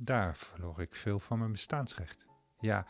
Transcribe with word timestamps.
Daar 0.00 0.36
verloor 0.36 0.80
ik 0.80 0.94
veel 0.94 1.18
van 1.18 1.38
mijn 1.38 1.52
bestaansrecht. 1.52 2.26
Ja, 2.60 2.86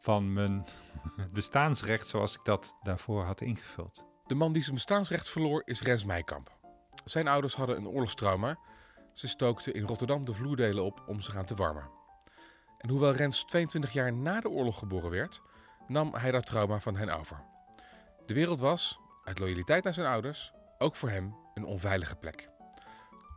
van 0.00 0.32
mijn 0.32 0.66
bestaansrecht 1.32 2.06
zoals 2.06 2.34
ik 2.34 2.44
dat 2.44 2.74
daarvoor 2.82 3.24
had 3.24 3.40
ingevuld. 3.40 4.04
De 4.26 4.34
man 4.34 4.52
die 4.52 4.62
zijn 4.62 4.74
bestaansrecht 4.74 5.28
verloor 5.28 5.62
is 5.64 5.82
Rens 5.82 6.04
Meijkamp. 6.04 6.58
Zijn 7.04 7.28
ouders 7.28 7.54
hadden 7.54 7.76
een 7.76 7.88
oorlogstrauma. 7.88 8.58
Ze 9.12 9.28
stookten 9.28 9.74
in 9.74 9.86
Rotterdam 9.86 10.24
de 10.24 10.34
vloerdelen 10.34 10.84
op 10.84 11.02
om 11.06 11.20
zich 11.20 11.36
aan 11.36 11.44
te 11.44 11.54
warmen. 11.54 11.90
En 12.78 12.88
hoewel 12.88 13.12
Rens 13.12 13.44
22 13.44 13.92
jaar 13.92 14.12
na 14.12 14.40
de 14.40 14.48
oorlog 14.48 14.78
geboren 14.78 15.10
werd, 15.10 15.42
nam 15.86 16.14
hij 16.14 16.30
dat 16.30 16.46
trauma 16.46 16.80
van 16.80 16.96
hen 16.96 17.18
over. 17.18 17.44
De 18.26 18.34
wereld 18.34 18.60
was, 18.60 18.98
uit 19.24 19.38
loyaliteit 19.38 19.84
naar 19.84 19.94
zijn 19.94 20.06
ouders, 20.06 20.52
ook 20.78 20.96
voor 20.96 21.10
hem 21.10 21.34
een 21.54 21.64
onveilige 21.64 22.16
plek. 22.16 22.51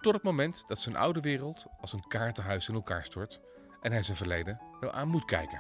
Tot 0.06 0.14
het 0.14 0.24
moment 0.24 0.64
dat 0.68 0.80
zijn 0.80 0.96
oude 0.96 1.20
wereld 1.20 1.66
als 1.80 1.94
een 1.94 2.08
kaartenhuis 2.08 2.68
in 2.68 2.76
elkaar 2.76 3.04
stort 3.04 3.42
en 3.82 3.92
hij 3.92 4.04
zijn 4.04 4.18
verleden 4.18 4.62
wel 4.80 4.92
aan 4.92 5.08
moet 5.08 5.26
kijken. 5.26 5.60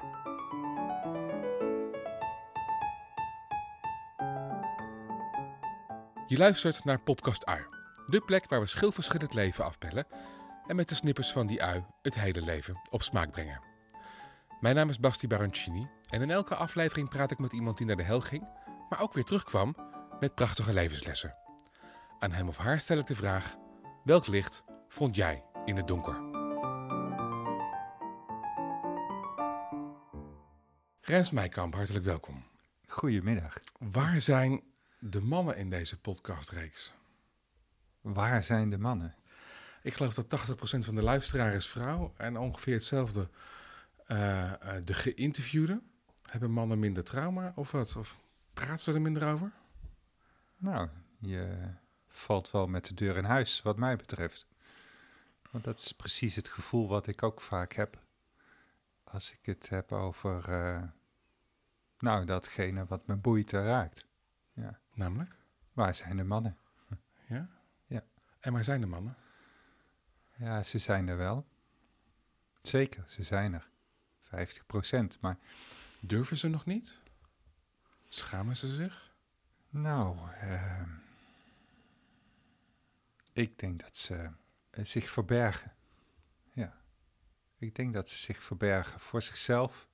Je 6.28 6.38
luistert 6.38 6.84
naar 6.84 7.00
Podcast 7.00 7.46
Ui, 7.46 7.66
de 8.06 8.22
plek 8.26 8.50
waar 8.50 8.60
we 8.60 8.66
schilverschillend 8.66 9.34
leven 9.34 9.66
afbellen 9.66 10.08
en 10.68 10.76
met 10.76 10.90
de 10.90 10.96
snippers 10.96 11.32
van 11.32 11.48
die 11.48 11.64
ui 11.64 11.86
het 12.02 12.16
hele 12.16 12.42
leven 12.42 12.80
op 12.90 13.04
smaak 13.04 13.32
brengen. 13.32 13.62
Mijn 14.60 14.76
naam 14.76 14.90
is 14.90 15.00
Basti 15.00 15.28
Baroncini 15.28 15.90
en 16.10 16.22
in 16.22 16.32
elke 16.32 16.56
aflevering 16.56 17.10
praat 17.10 17.32
ik 17.32 17.40
met 17.40 17.54
iemand 17.54 17.78
die 17.78 17.86
naar 17.86 17.96
de 17.96 18.04
hel 18.04 18.22
ging, 18.22 18.48
maar 18.90 19.02
ook 19.02 19.14
weer 19.14 19.24
terugkwam 19.24 19.76
met 20.20 20.36
prachtige 20.36 20.74
levenslessen. 20.74 21.36
Aan 22.20 22.32
hem 22.32 22.48
of 22.48 22.58
haar 22.58 22.80
stel 22.80 22.98
ik 22.98 23.06
de 23.06 23.16
vraag: 23.16 23.56
welk 24.06 24.28
licht 24.28 24.64
vond 24.88 25.16
jij 25.16 25.44
in 25.66 25.76
het 25.76 25.88
donker? 25.88 26.16
Rens 31.02 31.32
Meijkamp, 31.32 31.74
hartelijk 31.74 32.06
welkom. 32.06 32.44
Goedemiddag. 32.88 33.58
Waar 33.80 34.22
zijn 34.22 34.64
de 35.00 35.22
mannen 35.22 35.58
in 35.58 35.70
deze 35.70 36.00
podcastreeks? 36.00 36.94
Waar 38.02 38.44
zijn 38.44 38.70
de 38.70 38.78
mannen? 38.78 39.16
Ik 39.82 39.94
geloof 39.94 40.14
dat 40.14 40.50
80% 40.50 40.54
van 40.80 40.96
de 40.96 41.04
luisteraar 41.04 41.54
is 41.54 41.68
vrouw 41.68 42.14
en 42.18 42.38
ongeveer 42.38 42.74
hetzelfde 42.74 43.30
uh, 44.08 44.18
uh, 44.18 44.74
de 44.84 44.94
geïnterviewden. 44.94 45.90
Hebben 46.30 46.52
mannen 46.52 46.80
minder 46.80 47.04
trauma 47.04 47.52
of 47.56 47.72
wat? 47.72 47.96
Of 47.96 48.20
praten 48.54 48.84
ze 48.84 48.94
er 48.94 49.02
minder 49.02 49.28
over? 49.28 49.52
Nou, 50.58 50.90
je 51.20 51.74
valt 52.16 52.52
wel 52.52 52.68
met 52.68 52.86
de 52.86 52.94
deur 52.94 53.18
in 53.18 53.24
huis, 53.24 53.62
wat 53.62 53.78
mij 53.78 53.96
betreft. 53.96 54.48
Want 55.52 55.64
dat 55.64 55.80
is 55.80 55.92
precies 55.92 56.36
het 56.36 56.48
gevoel 56.48 56.88
wat 56.88 57.08
ik 57.08 57.24
ook 57.24 57.42
vaak 57.42 57.74
heb. 57.74 58.00
Als 59.04 59.32
ik 59.32 59.46
het 59.46 59.70
heb 59.70 59.92
over, 59.92 60.50
uh, 60.50 60.84
nou, 62.00 62.26
datgene 62.26 62.86
wat 62.86 63.08
me 63.08 63.16
boeit 63.16 63.54
en 63.54 63.64
raakt. 63.64 64.06
Ja. 64.54 64.80
Namelijk? 64.94 65.36
Waar 65.74 65.96
zijn 65.96 66.18
de 66.18 66.24
mannen? 66.24 66.58
Ja? 67.28 67.50
Ja. 67.86 68.04
En 68.40 68.54
waar 68.54 68.64
zijn 68.64 68.82
de 68.82 68.88
mannen? 68.88 69.16
Ja, 70.36 70.64
ze 70.64 70.80
zijn 70.80 71.08
er 71.08 71.18
wel. 71.18 71.46
Zeker, 72.62 73.04
ze 73.08 73.24
zijn 73.24 73.54
er. 73.54 73.70
50 74.22 74.66
procent, 74.66 75.20
maar... 75.22 75.38
Durven 76.00 76.38
ze 76.38 76.48
nog 76.48 76.66
niet? 76.66 77.02
Schamen 78.08 78.56
ze 78.56 78.68
zich? 78.68 79.14
Nou, 79.70 80.18
uh, 80.44 80.82
ik 83.36 83.60
denk 83.60 83.80
dat 83.80 83.98
ze 83.98 84.32
uh, 84.72 84.86
zich 84.86 85.10
verbergen. 85.10 85.76
Ja. 86.52 86.82
Ik 87.58 87.76
denk 87.76 87.94
dat 87.94 88.10
ze 88.10 88.18
zich 88.18 88.44
verbergen 88.44 89.00
voor 89.00 89.22
zichzelf 89.22 89.90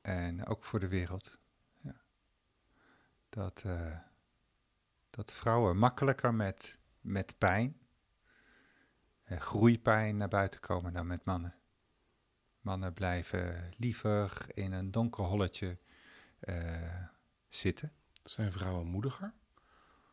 en 0.00 0.46
ook 0.46 0.64
voor 0.64 0.80
de 0.80 0.88
wereld. 0.88 1.38
Ja. 1.80 2.00
Dat, 3.28 3.62
uh, 3.66 3.98
dat 5.10 5.32
vrouwen 5.32 5.76
makkelijker 5.76 6.34
met, 6.34 6.80
met 7.00 7.38
pijn, 7.38 7.80
groeipijn 9.24 10.16
naar 10.16 10.28
buiten 10.28 10.60
komen 10.60 10.92
dan 10.92 11.06
met 11.06 11.24
mannen. 11.24 11.54
Mannen 12.60 12.92
blijven 12.92 13.74
liever 13.76 14.46
in 14.54 14.72
een 14.72 14.90
donker 14.90 15.24
holletje 15.24 15.78
zitten. 17.48 17.92
Zijn 18.22 18.52
vrouwen 18.52 18.86
moediger? 18.86 19.34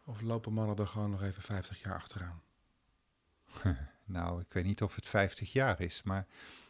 Of 0.07 0.21
lopen 0.21 0.53
mannen 0.53 0.75
er 0.75 0.87
gewoon 0.87 1.09
nog 1.09 1.21
even 1.21 1.41
50 1.41 1.81
jaar 1.81 1.95
achteraan? 1.95 2.41
nou, 4.05 4.41
ik 4.41 4.53
weet 4.53 4.63
niet 4.63 4.81
of 4.81 4.95
het 4.95 5.05
50 5.05 5.51
jaar 5.51 5.81
is, 5.81 6.03
maar 6.03 6.27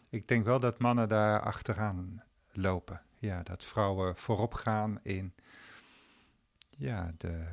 ik 0.09 0.27
denk 0.27 0.45
wel 0.45 0.59
dat 0.59 0.79
mannen 0.79 1.07
daar 1.07 1.41
achteraan 1.41 2.23
lopen. 2.51 3.01
Ja, 3.19 3.43
dat 3.43 3.63
vrouwen 3.63 4.15
voorop 4.15 4.53
gaan 4.53 4.99
in 5.03 5.33
ja, 6.69 7.13
de 7.17 7.45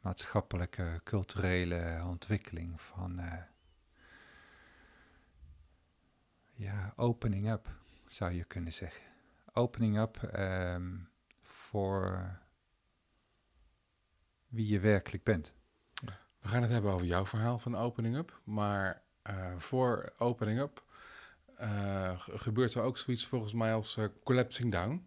maatschappelijke, 0.00 1.00
culturele 1.04 2.02
ontwikkeling 2.06 2.80
van 2.80 3.20
uh, 3.20 3.42
ja, 6.52 6.92
opening 6.96 7.50
up, 7.50 7.68
zou 8.06 8.32
je 8.32 8.44
kunnen 8.44 8.72
zeggen. 8.72 9.04
Opening 9.52 9.98
up 9.98 10.30
um, 10.36 11.08
voor 11.42 12.38
wie 14.48 14.68
je 14.68 14.80
werkelijk 14.80 15.24
bent. 15.24 15.52
We 16.40 16.48
gaan 16.48 16.62
het 16.62 16.70
hebben 16.70 16.92
over 16.92 17.06
jouw 17.06 17.26
verhaal 17.26 17.58
van 17.58 17.76
Opening 17.76 18.16
Up. 18.16 18.40
Maar 18.44 19.02
uh, 19.30 19.56
voor 19.56 20.12
Opening 20.18 20.60
Up 20.60 20.84
uh, 21.60 22.20
gebeurt 22.20 22.74
er 22.74 22.82
ook 22.82 22.98
zoiets 22.98 23.26
volgens 23.26 23.52
mij 23.52 23.74
als 23.74 23.96
uh, 23.96 24.04
Collapsing 24.24 24.72
Down. 24.72 25.06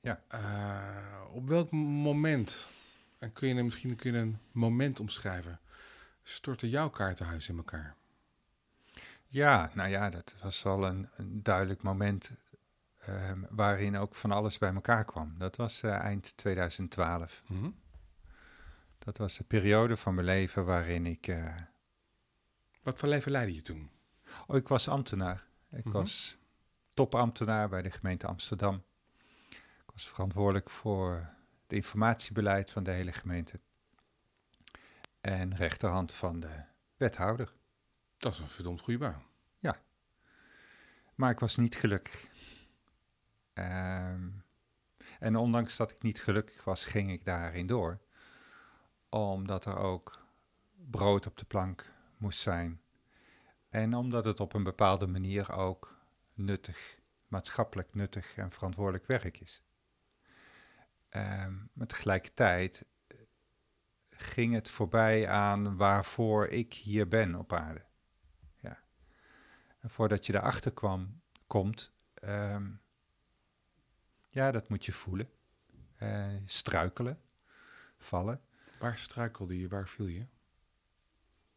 Ja. 0.00 0.20
op 1.32 1.48
welk 1.48 1.70
moment, 1.70 2.66
en 3.18 3.32
kun 3.32 3.48
je 3.48 3.62
misschien 3.62 3.96
kun 3.96 4.12
je 4.12 4.18
een 4.18 4.38
moment 4.52 5.00
omschrijven, 5.00 5.60
stortte 6.22 6.68
jouw 6.68 6.90
kaartenhuis 6.90 7.48
in 7.48 7.56
elkaar? 7.56 7.94
Ja, 9.26 9.70
nou 9.74 9.88
ja, 9.88 10.10
dat 10.10 10.34
was 10.42 10.62
wel 10.62 10.86
een, 10.86 11.08
een 11.16 11.42
duidelijk 11.42 11.82
moment 11.82 12.30
um, 13.08 13.46
waarin 13.50 13.96
ook 13.96 14.14
van 14.14 14.32
alles 14.32 14.58
bij 14.58 14.74
elkaar 14.74 15.04
kwam. 15.04 15.34
Dat 15.38 15.56
was 15.56 15.82
eind 15.82 16.36
2012. 16.36 17.42
Mm 17.46 17.60
-hmm. 17.60 17.74
Dat 19.04 19.18
was 19.18 19.36
de 19.36 19.44
periode 19.44 19.96
van 19.96 20.14
mijn 20.14 20.26
leven 20.26 20.64
waarin 20.64 21.06
ik. 21.06 21.26
Uh... 21.26 21.56
Wat 22.82 22.98
voor 22.98 23.08
leven 23.08 23.32
leidde 23.32 23.54
je 23.54 23.62
toen? 23.62 23.90
Oh, 24.46 24.56
ik 24.56 24.68
was 24.68 24.88
ambtenaar. 24.88 25.46
Ik 25.70 25.84
mm 25.84 25.92
-hmm. 25.92 25.92
was 25.92 26.36
topambtenaar 26.94 27.68
bij 27.68 27.82
de 27.82 27.90
gemeente 27.90 28.26
Amsterdam. 28.26 28.84
Ik 29.50 29.90
was 29.92 30.08
verantwoordelijk 30.08 30.70
voor 30.70 31.12
het 31.62 31.72
informatiebeleid 31.72 32.70
van 32.70 32.82
de 32.82 32.90
hele 32.90 33.12
gemeente. 33.12 33.60
En 35.20 35.56
rechterhand 35.56 36.12
van 36.12 36.40
de 36.40 36.62
wethouder. 36.96 37.52
Dat 38.16 38.32
is 38.32 38.38
een 38.38 38.48
verdomd 38.48 38.80
goede 38.80 38.98
baan. 38.98 39.22
Ja. 39.58 39.80
Maar 41.14 41.30
ik 41.30 41.38
was 41.38 41.56
niet 41.56 41.74
gelukkig. 41.74 42.28
Um, 43.54 44.44
en 45.18 45.36
ondanks 45.36 45.76
dat 45.76 45.90
ik 45.90 46.02
niet 46.02 46.22
gelukkig 46.22 46.64
was, 46.64 46.84
ging 46.84 47.12
ik 47.12 47.24
daarin 47.24 47.66
door 47.66 48.00
omdat 49.14 49.64
er 49.64 49.76
ook 49.76 50.26
brood 50.90 51.26
op 51.26 51.36
de 51.36 51.44
plank 51.44 51.92
moest 52.16 52.40
zijn. 52.40 52.80
En 53.68 53.94
omdat 53.94 54.24
het 54.24 54.40
op 54.40 54.52
een 54.52 54.62
bepaalde 54.62 55.06
manier 55.06 55.52
ook 55.52 55.98
nuttig, 56.32 56.98
maatschappelijk 57.28 57.94
nuttig 57.94 58.36
en 58.36 58.50
verantwoordelijk 58.50 59.06
werk 59.06 59.40
is. 59.40 59.62
Um, 61.10 61.70
maar 61.72 61.86
tegelijkertijd 61.86 62.84
ging 64.10 64.54
het 64.54 64.68
voorbij 64.68 65.28
aan 65.28 65.76
waarvoor 65.76 66.46
ik 66.46 66.74
hier 66.74 67.08
ben 67.08 67.34
op 67.34 67.52
aarde. 67.52 67.84
Ja. 68.60 68.78
En 69.80 69.90
voordat 69.90 70.26
je 70.26 70.34
erachter 70.34 70.72
kwam, 70.72 71.20
komt, 71.46 71.92
um, 72.24 72.80
ja, 74.28 74.50
dat 74.50 74.68
moet 74.68 74.84
je 74.84 74.92
voelen. 74.92 75.30
Uh, 76.02 76.26
struikelen, 76.44 77.20
vallen. 77.98 78.40
Waar 78.84 78.98
struikelde 78.98 79.58
je? 79.58 79.68
Waar 79.68 79.88
viel 79.88 80.06
je? 80.06 80.26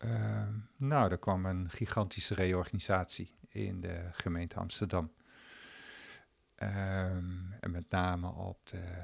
Uh, 0.06 0.48
nou, 0.76 1.12
er 1.12 1.18
kwam 1.18 1.46
een 1.46 1.70
gigantische 1.70 2.34
reorganisatie 2.34 3.36
in 3.48 3.82
de 3.82 4.10
gemeente 4.12 4.56
Amsterdam. 4.56 5.12
Um, 6.64 7.54
en 7.60 7.72
met 7.72 7.90
name 7.90 8.32
op, 8.32 8.60
de, 8.70 9.04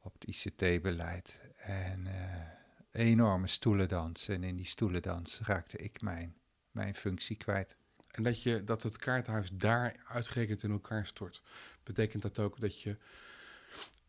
op 0.00 0.12
het 0.12 0.24
ICT-beleid. 0.24 1.40
En 1.56 2.06
uh, 2.06 3.04
enorme 3.06 3.46
stoelendans. 3.46 4.28
En 4.28 4.42
in 4.42 4.56
die 4.56 4.66
stoelendans 4.66 5.40
raakte 5.40 5.76
ik 5.76 6.00
mijn, 6.00 6.36
mijn 6.70 6.94
functie 6.94 7.36
kwijt. 7.36 7.76
En 8.10 8.22
dat, 8.22 8.42
je, 8.42 8.64
dat 8.64 8.82
het 8.82 8.96
kaarthuis 8.96 9.50
daar 9.52 9.96
uitgerekend 10.08 10.62
in 10.62 10.70
elkaar 10.70 11.06
stort, 11.06 11.42
betekent 11.82 12.22
dat 12.22 12.38
ook 12.38 12.60
dat 12.60 12.82
je 12.82 12.98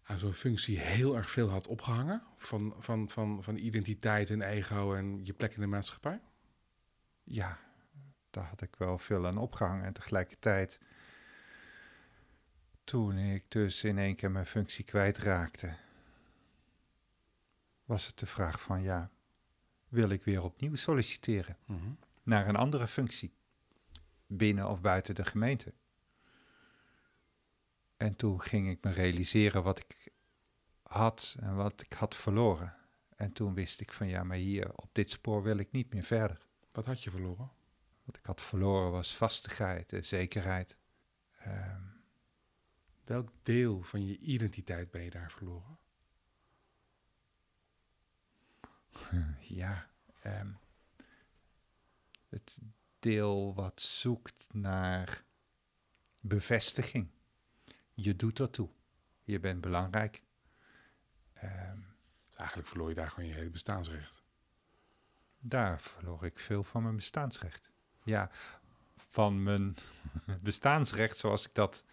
aan 0.10 0.20
zo'n 0.20 0.34
functie 0.34 0.80
heel 0.80 1.16
erg 1.16 1.32
veel 1.32 1.50
had 1.50 1.68
opgehangen 1.68 2.24
van, 2.38 2.76
van, 2.80 3.10
van, 3.10 3.44
van 3.44 3.56
identiteit 3.56 4.30
en 4.30 4.42
ego 4.42 4.94
en 4.94 5.26
je 5.26 5.34
plek 5.34 5.54
in 5.54 5.62
de 5.62 5.68
maatschappij? 5.68 6.22
Ja, 7.24 7.60
daar 8.30 8.44
had 8.46 8.62
ik 8.62 8.76
wel 8.76 8.98
veel 8.98 9.28
aan 9.28 9.38
opgehangen. 9.38 9.86
En 9.86 9.94
tegelijkertijd, 9.94 10.80
toen 12.84 13.18
ik 13.18 13.46
dus 13.48 13.84
in 13.84 13.98
één 13.98 14.16
keer 14.16 14.32
mijn 14.32 14.46
functie 14.46 14.86
kwijtraakte, 14.86 15.76
was 17.86 18.08
het 18.08 18.20
de 18.20 18.26
vraag 18.26 18.62
van 18.62 18.82
ja, 18.82 19.12
wil 19.88 20.10
ik 20.10 20.24
weer 20.24 20.44
opnieuw 20.44 20.76
solliciteren 20.76 21.58
Mhm. 21.66 21.92
naar 22.24 22.48
een 22.48 22.56
andere 22.56 22.88
functie, 22.88 23.34
binnen 24.28 24.70
of 24.70 24.82
buiten 24.82 25.16
de 25.16 25.26
gemeente? 25.26 25.74
En 27.98 28.16
toen 28.16 28.42
ging 28.42 28.70
ik 28.70 28.84
me 28.84 28.92
realiseren 28.92 29.64
wat 29.64 29.80
ik 29.80 29.98
had 30.90 31.36
en 31.40 31.56
wat 31.56 31.82
ik 31.82 31.94
had 31.94 32.16
verloren. 32.16 32.76
En 33.16 33.32
toen 33.32 33.54
wist 33.54 33.82
ik 33.82 33.94
van 33.94 34.08
ja, 34.08 34.24
maar 34.24 34.38
hier 34.38 34.76
op 34.76 34.90
dit 34.92 35.10
spoor 35.10 35.44
wil 35.44 35.58
ik 35.58 35.72
niet 35.72 35.94
meer 35.94 36.04
verder. 36.04 36.48
Wat 36.72 36.86
had 36.86 37.04
je 37.04 37.10
verloren? 37.10 37.52
Wat 38.04 38.18
ik 38.18 38.26
had 38.26 38.42
verloren 38.42 38.92
was 38.92 39.16
vastigheid, 39.16 39.94
en 39.94 40.06
zekerheid. 40.06 40.78
Ehm, 41.38 41.82
Welk 43.04 43.30
deel 43.44 43.82
van 43.82 44.06
je 44.06 44.18
identiteit 44.18 44.92
ben 44.92 45.04
je 45.04 45.10
daar 45.10 45.32
verloren? 45.32 45.80
ja, 49.62 49.90
ehm, 50.22 50.52
het 52.28 52.62
deel 53.00 53.54
wat 53.54 53.82
zoekt 53.82 54.48
naar 54.54 55.24
bevestiging. 56.20 57.10
Je 57.94 58.16
doet 58.16 58.40
ertoe. 58.40 58.70
Je 59.24 59.40
bent 59.40 59.62
belangrijk. 59.62 60.24
Ehm, 61.42 61.80
Dus 62.28 62.36
eigenlijk 62.38 62.68
verloor 62.68 62.90
je 62.90 62.96
daar 62.96 63.10
gewoon 63.12 63.30
je 63.30 63.36
hele 63.36 63.50
bestaansrecht. 63.50 64.24
daar 65.40 65.82
verloor 65.82 66.26
ik 66.26 66.40
veel 66.40 66.64
van 66.64 66.84
mijn 66.84 66.96
bestaansrecht. 66.96 67.72
Ja, 68.04 68.30
van 68.96 69.44
mijn 69.44 69.76
bestaansrecht 70.44 71.18
zoals 71.18 71.48
ik 71.48 71.54
dat 71.56 71.84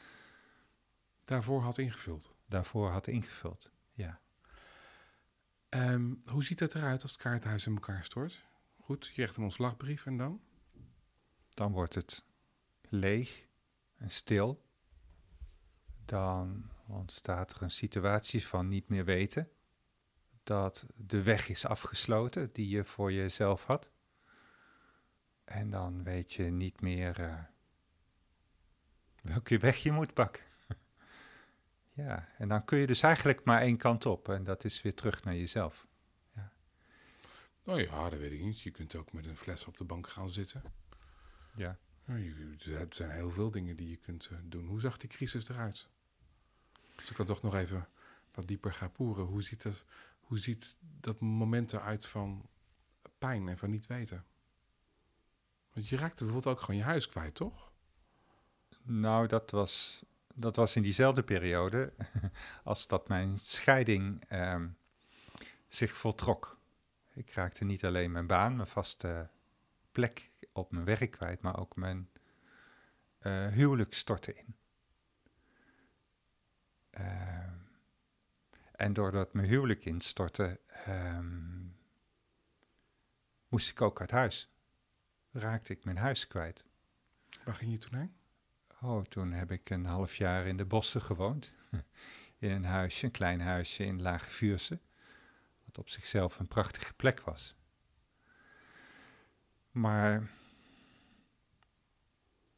Daarvoor 1.25 1.63
had 1.63 1.79
ingevuld. 1.79 2.35
daarvoor 2.47 2.91
had 2.91 3.07
ingevuld. 3.07 3.71
Ja. 3.93 4.21
Ehm, 5.69 6.15
hoe 6.25 6.45
ziet 6.45 6.61
het 6.61 6.75
eruit 6.75 7.03
als 7.03 7.13
het 7.13 7.21
kaartenhuis 7.21 7.67
in 7.67 7.75
elkaar 7.75 8.05
stort? 8.05 8.45
Goed, 8.81 9.07
je 9.07 9.13
krijgt 9.13 9.37
een 9.37 9.43
ontslagbrief 9.43 10.07
en 10.07 10.17
dan? 10.17 10.41
dan 11.55 11.73
wordt 11.73 11.95
het 11.95 12.25
leeg 12.89 13.47
en 13.97 14.11
stil. 14.11 14.65
Dan 16.05 16.71
ontstaat 16.87 17.51
er 17.55 17.63
een 17.63 17.71
situatie 17.71 18.47
van 18.47 18.69
niet 18.69 18.89
meer 18.89 19.05
weten. 19.05 19.51
Dat 20.43 20.87
de 20.95 21.23
weg 21.23 21.49
is 21.49 21.67
afgesloten 21.67 22.53
die 22.53 22.69
je 22.69 22.85
voor 22.85 23.13
jezelf 23.13 23.65
had. 23.65 23.91
En 25.45 25.71
dan 25.71 26.03
weet 26.03 26.33
je 26.33 26.43
niet 26.45 26.81
meer 26.81 27.21
eh, 27.21 27.43
welke 29.23 29.59
weg 29.59 29.77
je 29.77 29.93
moet 29.93 30.15
pakken. 30.15 30.43
ja, 32.05 32.29
en 32.39 32.49
dan 32.49 32.65
kun 32.65 32.79
je 32.79 32.87
dus 32.87 33.03
eigenlijk 33.03 33.45
maar 33.45 33.61
één 33.61 33.77
kant 33.77 34.07
op. 34.07 34.29
En 34.29 34.45
dat 34.45 34.65
is 34.65 34.83
weer 34.83 34.95
terug 34.95 35.25
naar 35.25 35.37
jezelf. 35.37 35.87
Nou 37.65 37.83
ja, 37.83 38.11
dat 38.11 38.19
weet 38.19 38.33
ik 38.33 38.41
niet. 38.41 38.61
Je 38.61 38.71
kunt 38.71 38.95
ook 38.97 39.13
met 39.13 39.27
een 39.27 39.37
fles 39.37 39.65
op 39.65 39.77
de 39.77 39.85
bank 39.85 40.09
gaan 40.09 40.31
zitten. 40.31 40.63
Ja. 41.55 41.79
Ja, 42.05 42.17
je- 42.17 42.57
er 42.79 42.87
zijn 42.91 43.11
heel 43.11 43.31
veel 43.31 43.51
dingen 43.51 43.77
die 43.77 43.91
je 43.91 43.97
kunt 43.97 44.29
eh, 44.33 44.39
doen. 44.43 44.67
Hoe 44.67 44.81
zag 44.81 44.97
die 44.97 45.09
crisis 45.09 45.49
eruit? 45.49 45.89
Als 46.97 47.11
ik 47.11 47.17
dan 47.17 47.27
toch 47.27 47.43
nog 47.43 47.55
even 47.55 47.89
wat 48.35 48.49
dieper 48.49 48.73
ga 48.73 48.89
poeren. 48.89 49.25
Hoe 49.25 49.43
ziet 49.43 49.63
dat, 49.63 49.85
hoe 50.21 50.39
ziet 50.39 50.77
dat 50.81 51.21
moment 51.21 51.73
eruit 51.73 52.07
van 52.07 52.49
pijn 53.19 53.49
en 53.49 53.59
van 53.59 53.71
niet 53.71 53.87
weten? 53.87 54.25
Want 55.73 55.89
je 55.89 55.97
raakte 55.97 56.25
bijvoorbeeld 56.25 56.55
ook 56.55 56.61
gewoon 56.61 56.77
je 56.77 56.87
huis 56.87 57.07
kwijt, 57.07 57.35
toch? 57.35 57.73
Nou, 58.83 59.27
dat 59.27 59.51
was, 59.51 60.05
dat 60.35 60.57
was 60.57 60.77
in 60.77 60.83
diezelfde 60.83 61.23
periode 61.23 61.93
als 62.65 62.87
dat 62.87 63.09
mijn 63.09 63.39
scheiding 63.39 64.25
ehm, 64.29 64.69
zich 65.69 65.97
voltrok. 65.97 66.59
Ik 67.15 67.31
raakte 67.31 67.65
niet 67.65 67.85
alleen 67.85 68.13
mijn 68.13 68.27
baan, 68.27 68.57
mijn 68.57 68.69
vaste 68.69 69.29
plek 69.93 70.31
op 70.53 70.73
mijn 70.73 70.85
werk 70.85 71.11
kwijt, 71.11 71.41
maar 71.43 71.59
ook 71.59 71.77
mijn 71.77 72.11
eh, 73.19 73.47
huwelijk 73.47 73.95
stortte 73.95 74.35
in. 74.35 74.55
Ehm, 76.97 77.55
en 78.73 78.93
doordat 78.93 79.33
mijn 79.33 79.49
huwelijk 79.49 79.85
instortte, 79.85 80.61
ehm, 80.67 81.65
moest 83.49 83.71
ik 83.71 83.81
ook 83.81 84.01
uit 84.01 84.11
huis. 84.11 84.51
Raakte 85.31 85.73
ik 85.73 85.85
mijn 85.85 85.97
huis 85.97 86.27
kwijt. 86.27 86.65
Waar 87.45 87.55
ging 87.55 87.73
je 87.73 87.79
toen 87.79 87.99
heen? 87.99 88.17
Oh, 88.81 89.05
toen 89.05 89.33
heb 89.33 89.51
ik 89.51 89.71
een 89.71 89.85
half 89.85 90.17
jaar 90.17 90.47
in 90.47 90.57
de 90.57 90.65
bossen 90.65 91.03
gewoond. 91.03 91.53
In 92.39 92.51
een 92.51 92.65
huisje, 92.65 93.05
een 93.05 93.11
klein 93.11 93.41
huisje 93.41 93.85
in 93.85 94.03
Lage 94.03 94.31
Vuurse. 94.31 94.81
Wat 95.65 95.79
op 95.79 95.89
zichzelf 95.89 96.39
een 96.39 96.49
prachtige 96.49 96.95
plek 96.95 97.21
was. 97.21 97.57
Maar 99.71 100.31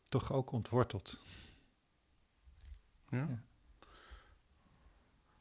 toch 0.09 0.33
ook 0.33 0.53
ontworteld. 0.53 1.19
Ja. 3.09 3.19
Ja. 3.19 3.48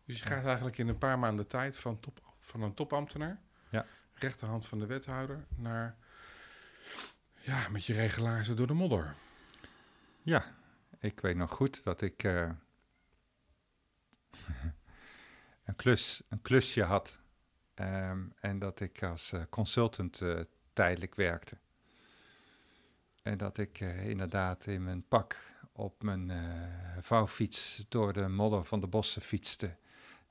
Dus 0.08 0.20
je 0.20 0.26
gaat 0.26 0.46
eigenlijk 0.46 0.78
in 0.78 0.88
een 0.88 0.98
paar 0.98 1.20
maanden 1.20 1.48
tijd 1.48 1.78
van, 1.78 2.00
top, 2.00 2.22
van 2.40 2.62
een 2.62 2.74
topambtenaar, 2.74 3.42
Ja. 3.70 3.86
rechterhand 4.14 4.66
van 4.68 4.80
de 4.80 4.86
wethouder, 4.86 5.46
naar 5.56 5.96
ja, 7.40 7.70
met 7.70 7.86
je 7.86 7.94
regelaarzen 7.94 8.56
door 8.56 8.68
de 8.68 8.74
modder. 8.74 9.14
Ja, 10.22 10.56
ik 11.00 11.20
weet 11.20 11.36
nog 11.36 11.52
goed 11.52 11.84
dat 11.84 12.02
ik 12.02 12.24
eh, 12.24 12.50
een, 15.66 15.76
klus, 15.76 16.22
een 16.30 16.42
klusje 16.42 16.84
had. 16.84 17.20
ehm, 17.74 18.26
en 18.40 18.60
dat 18.60 18.80
ik 18.80 19.04
als 19.04 19.32
eh, 19.32 19.42
consultant 19.50 20.22
eh, 20.22 20.40
tijdelijk 20.74 21.16
werkte. 21.16 21.58
En 23.22 23.38
dat 23.38 23.58
ik 23.58 23.80
inderdaad 23.80 24.66
in 24.66 24.84
mijn 24.84 25.08
pak 25.08 25.38
op 25.72 26.04
mijn 26.04 26.32
vouwfiets 27.02 27.86
door 27.90 28.14
de 28.14 28.28
modder 28.28 28.64
van 28.64 28.80
de 28.80 28.88
bossen 28.88 29.22
fietste. 29.22 29.76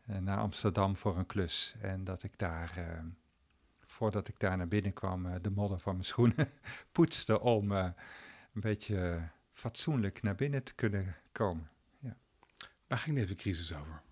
Eh, 0.07 0.19
naar 0.19 0.39
Amsterdam 0.39 0.97
voor 0.97 1.17
een 1.17 1.27
klus. 1.27 1.75
En 1.81 2.05
dat 2.05 2.23
ik 2.23 2.39
daar, 2.39 2.77
eh, 2.77 3.05
voordat 3.81 4.29
ik 4.29 4.39
daar 4.39 4.57
naar 4.57 4.69
binnen 4.69 4.93
kwam, 4.93 5.27
eh, 5.27 5.35
de 5.41 5.51
modder 5.51 5.79
van 5.79 5.93
mijn 5.93 6.05
schoenen 6.05 6.51
poetste 6.93 7.41
om 7.41 7.71
een 7.71 7.95
beetje 8.53 9.29
fatsoenlijk 9.51 10.23
naar 10.23 10.35
binnen 10.35 10.63
te 10.63 10.75
kunnen 10.75 11.17
komen. 11.33 11.71
Waar 12.87 12.99
ging 12.99 13.17
deze 13.17 13.35
crisis 13.35 13.75
over? 13.75 14.03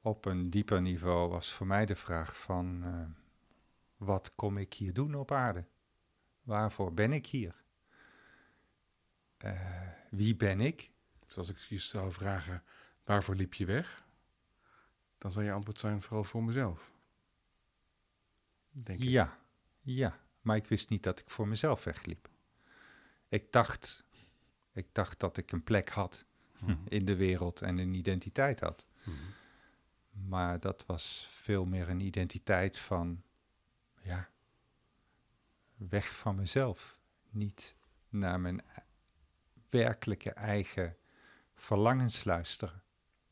Op 0.00 0.24
een 0.24 0.50
dieper 0.50 0.82
niveau 0.82 1.30
was 1.30 1.52
voor 1.52 1.66
mij 1.66 1.86
de 1.86 1.96
vraag 1.96 2.40
van 2.40 2.84
wat 3.96 4.34
kom 4.34 4.58
ik 4.58 4.74
hier 4.74 4.92
doen 4.92 5.14
op 5.14 5.32
aarde? 5.32 5.64
Waarvoor 6.42 6.94
ben 6.94 7.12
ik 7.12 7.26
hier? 7.26 7.54
Wie 10.10 10.36
ben 10.36 10.60
ik? 10.60 10.90
Dus 11.26 11.36
als 11.36 11.48
ik 11.48 11.58
je 11.58 11.78
zou 11.78 12.12
vragen, 12.12 12.62
waarvoor 13.04 13.34
liep 13.34 13.54
je 13.54 13.64
weg? 13.66 14.04
Dan 15.18 15.32
zal 15.32 15.42
je 15.42 15.52
antwoord 15.52 15.78
zijn, 15.78 16.02
vooral 16.02 16.24
voor 16.24 16.44
mezelf. 16.44 16.92
Denk 18.70 18.98
ik. 19.02 19.08
Ja, 19.08 19.38
ja, 19.80 20.20
maar 20.40 20.56
ik 20.56 20.66
wist 20.66 20.88
niet 20.88 21.02
dat 21.02 21.18
ik 21.18 21.30
voor 21.30 21.48
mezelf 21.48 21.84
wegliep. 21.84 22.28
Ik 23.28 23.52
dacht, 23.52 24.04
ik 24.72 24.86
dacht 24.92 25.20
dat 25.20 25.36
ik 25.36 25.52
een 25.52 25.64
plek 25.64 25.88
had 25.88 26.24
Mhm. 26.58 26.76
in 26.88 27.04
de 27.04 27.16
wereld 27.16 27.62
en 27.62 27.78
een 27.78 27.94
identiteit 27.94 28.60
had. 28.60 28.86
Mhm. 29.02 29.16
Maar 30.28 30.60
dat 30.60 30.86
was 30.86 31.26
veel 31.30 31.64
meer 31.64 31.88
een 31.88 32.00
identiteit 32.00 32.78
van, 32.78 33.22
ja, 34.02 34.28
weg 35.76 36.16
van 36.16 36.36
mezelf. 36.36 36.98
Niet 37.30 37.74
naar 38.08 38.40
mijn 38.40 38.58
e- 38.58 38.80
werkelijke 39.70 40.30
eigen 40.30 40.96
verlangens 41.54 42.24
luisteren, 42.24 42.82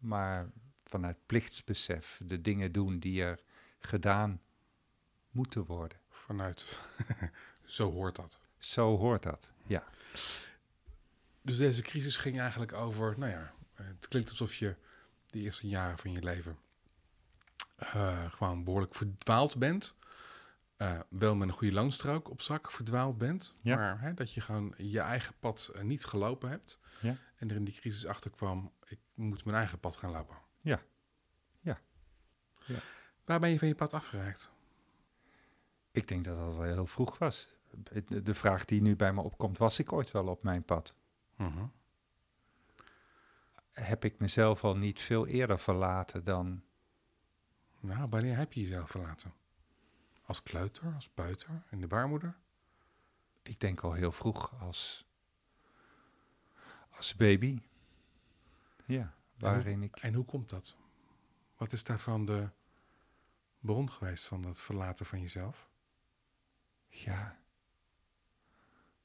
maar 0.03 0.51
vanuit 0.85 1.17
plichtsbesef 1.27 2.21
de 2.25 2.41
dingen 2.41 2.73
doen 2.73 2.99
die 2.99 3.23
er 3.23 3.41
gedaan 3.79 4.41
moeten 5.31 5.65
worden. 5.65 5.99
Vanuit, 6.09 6.79
zo 7.65 7.91
hoort 7.91 8.17
dat. 8.17 8.41
Zo 8.59 8.97
hoort 8.97 9.23
dat, 9.23 9.51
ja. 9.67 9.85
Dus 11.43 11.57
deze 11.57 11.83
crisis 11.83 12.17
ging 12.17 12.41
eigenlijk 12.41 12.73
over, 12.73 13.19
nou 13.19 13.31
ja, 13.31 13.53
het 13.75 14.09
klinkt 14.09 14.31
alsof 14.31 14.55
je 14.55 14.75
de 15.27 15.39
eerste 15.39 15.69
jaren 15.69 15.99
van 15.99 16.13
je 16.13 16.23
leven 16.23 16.59
eh, 17.77 18.33
gewoon 18.33 18.65
behoorlijk 18.65 18.95
verdwaald 18.95 19.59
bent. 19.59 19.95
Eh, 20.77 21.01
wel 21.09 21.37
met 21.37 21.49
een 21.49 21.55
goede 21.55 21.75
loonstrook 21.75 22.31
op 22.31 22.41
zak 22.41 22.71
verdwaald 22.71 23.19
bent. 23.19 23.55
Ja. 23.61 23.77
Maar 23.77 24.01
hè, 24.01 24.15
dat 24.15 24.33
je 24.33 24.41
gewoon 24.41 24.75
je 24.77 25.01
eigen 25.01 25.35
pad 25.41 25.71
eh, 25.75 25.83
niet 25.83 26.05
gelopen 26.05 26.51
hebt. 26.51 26.79
Ja. 27.01 27.17
En 27.37 27.51
er 27.51 27.57
in 27.57 27.65
die 27.65 27.75
crisis 27.75 28.07
achter 28.07 28.31
kwam, 28.31 28.73
ik 28.87 28.99
moet 29.23 29.45
mijn 29.45 29.57
eigen 29.57 29.81
pad 29.81 29.97
gaan 29.97 30.11
lopen. 30.11 30.37
Ja. 30.61 30.83
Ja. 31.61 31.81
Ja. 32.67 32.81
Waar 33.25 33.41
ben 33.41 33.51
je 33.51 33.59
van 33.59 33.69
je 33.69 33.75
pad 33.75 33.93
afgeraakt? 33.93 34.53
Ik 35.91 36.09
denk 36.09 36.25
dat 36.25 36.37
dat 36.37 36.57
wel 36.57 36.63
heel 36.63 36.87
vroeg 36.87 37.19
was. 37.19 37.49
de, 37.71 38.23
de 38.23 38.35
vraag 38.35 38.65
die 38.65 38.83
nu 38.83 38.97
bij 38.97 39.13
me 39.13 39.21
opkomt, 39.21 39.59
was 39.59 39.79
ik 39.79 39.93
ooit 39.93 40.11
wel 40.11 40.27
op 40.27 40.43
mijn 40.43 40.65
pad? 40.65 40.95
Mhm. 41.37 41.67
Heb 43.73 44.05
ik 44.05 44.19
mezelf 44.19 44.65
al 44.65 44.77
niet 44.77 45.01
veel 45.01 45.27
eerder 45.27 45.59
verlaten 45.59 46.25
dan... 46.25 46.63
Nou, 47.81 48.09
wanneer 48.09 48.37
heb 48.37 48.53
je 48.53 48.61
jezelf 48.61 48.91
verlaten? 48.91 49.33
Als 50.23 50.43
kleuter, 50.43 50.95
als 50.95 51.15
buiter, 51.15 51.63
in 51.71 51.81
de 51.81 51.87
baarmoeder? 51.87 52.37
Ik 53.43 53.61
denk 53.61 53.81
al 53.81 53.93
heel 53.93 54.13
vroeg 54.13 54.61
als, 54.61 55.07
als 56.91 57.15
baby. 57.15 57.61
Ja, 58.93 59.15
waarin 59.39 59.83
ik... 59.83 59.97
En 59.97 60.15
hoe 60.15 60.25
komt 60.25 60.51
dat? 60.51 60.77
Wat 61.57 61.73
is 61.73 61.85
daarvan 61.85 62.25
de 62.25 62.49
bron 63.61 63.91
geweest 63.91 64.25
van 64.25 64.43
dat 64.43 64.61
verlaten 64.61 65.07
van 65.07 65.21
jezelf? 65.21 65.71
Ja. 66.89 67.39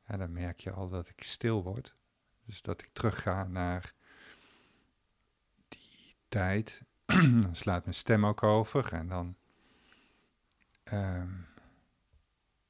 ja, 0.08 0.18
dan 0.18 0.32
merk 0.32 0.60
je 0.60 0.72
al 0.72 0.90
dat 0.90 1.10
ik 1.10 1.24
stil 1.24 1.64
word. 1.64 1.96
Dus 2.46 2.62
dat 2.62 2.82
ik 2.82 2.90
terugga 2.94 3.44
naar 3.44 3.94
die 5.68 6.16
tijd. 6.28 6.82
dan 7.44 7.56
slaat 7.56 7.84
mijn 7.84 7.96
stem 7.96 8.26
ook 8.26 8.44
over 8.44 8.94
en 8.94 9.08
dan 9.08 9.36
ehm, 10.84 11.42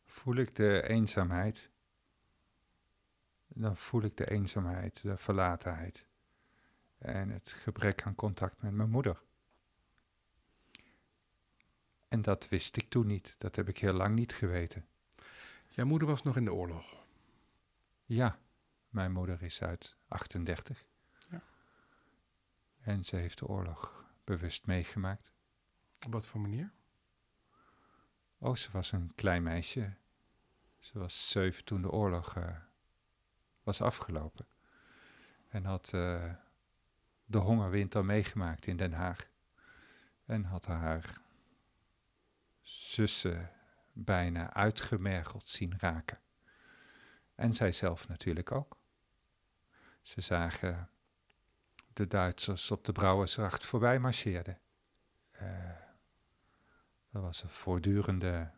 voel 0.06 0.36
ik 0.36 0.56
de 0.56 0.88
eenzaamheid. 0.88 1.70
Dan 3.48 3.78
voel 3.78 4.02
ik 4.02 4.18
de 4.18 4.30
eenzaamheid, 4.30 5.02
de 5.02 5.18
verlatenheid 5.18 6.08
en 6.98 7.30
het 7.30 7.50
gebrek 7.50 8.04
aan 8.04 8.16
contact 8.16 8.62
met 8.62 8.72
mijn 8.72 8.90
moeder. 8.90 9.22
En 12.08 12.22
dat 12.22 12.50
wist 12.50 12.78
ik 12.78 12.90
toen 12.90 13.08
niet. 13.08 13.36
Dat 13.38 13.56
heb 13.56 13.70
ik 13.70 13.78
heel 13.78 13.94
lang 13.94 14.16
niet 14.16 14.34
geweten. 14.34 14.88
Jouw 15.68 15.86
moeder 15.86 16.08
was 16.08 16.24
nog 16.24 16.36
in 16.36 16.46
de 16.46 16.54
oorlog. 16.54 17.06
Ja, 18.06 18.40
mijn 18.90 19.12
moeder 19.12 19.42
is 19.42 19.62
uit 19.62 19.96
38. 20.08 20.86
Ja. 21.30 21.42
En 22.80 23.04
ze 23.04 23.16
heeft 23.16 23.38
de 23.38 23.48
oorlog 23.48 24.06
bewust 24.24 24.66
meegemaakt. 24.66 25.32
Op 26.06 26.12
wat 26.12 26.28
voor 26.28 26.42
manier? 26.42 26.72
Oh, 28.38 28.56
ze 28.56 28.72
was 28.72 28.92
een 28.92 29.12
klein 29.16 29.44
meisje. 29.44 29.94
Ze 30.80 31.00
was 31.00 31.30
zeven 31.30 31.64
toen 31.64 31.82
de 31.82 31.92
oorlog 31.92 32.36
uh, 32.36 32.58
was 33.64 33.82
afgelopen. 33.82 34.48
En 35.48 35.66
had 35.66 35.92
uh, 35.96 36.34
de 37.30 37.38
hongerwinter 37.38 38.06
meegemaakt 38.06 38.68
in 38.68 38.78
Den 38.78 38.94
Haag. 38.94 39.30
En 40.26 40.44
had 40.44 40.66
haar 40.66 41.22
zussen 42.62 43.52
bijna 43.94 44.54
uitgemergeld 44.54 45.50
zien 45.50 45.74
raken. 45.78 46.20
En 47.36 47.54
zij 47.54 47.72
zelf 47.72 48.08
natuurlijk 48.08 48.52
ook. 48.52 48.78
Ze 50.02 50.22
zagen 50.22 50.90
de 51.94 52.08
Duitsers 52.08 52.72
op 52.72 52.86
de 52.86 52.92
Brouwersgracht 52.92 53.66
voorbij 53.66 54.00
marcheerden. 54.00 54.60
Uh, 55.42 55.42
er 57.12 57.22
was 57.22 57.44
een 57.44 57.50
voortdurende 57.50 58.52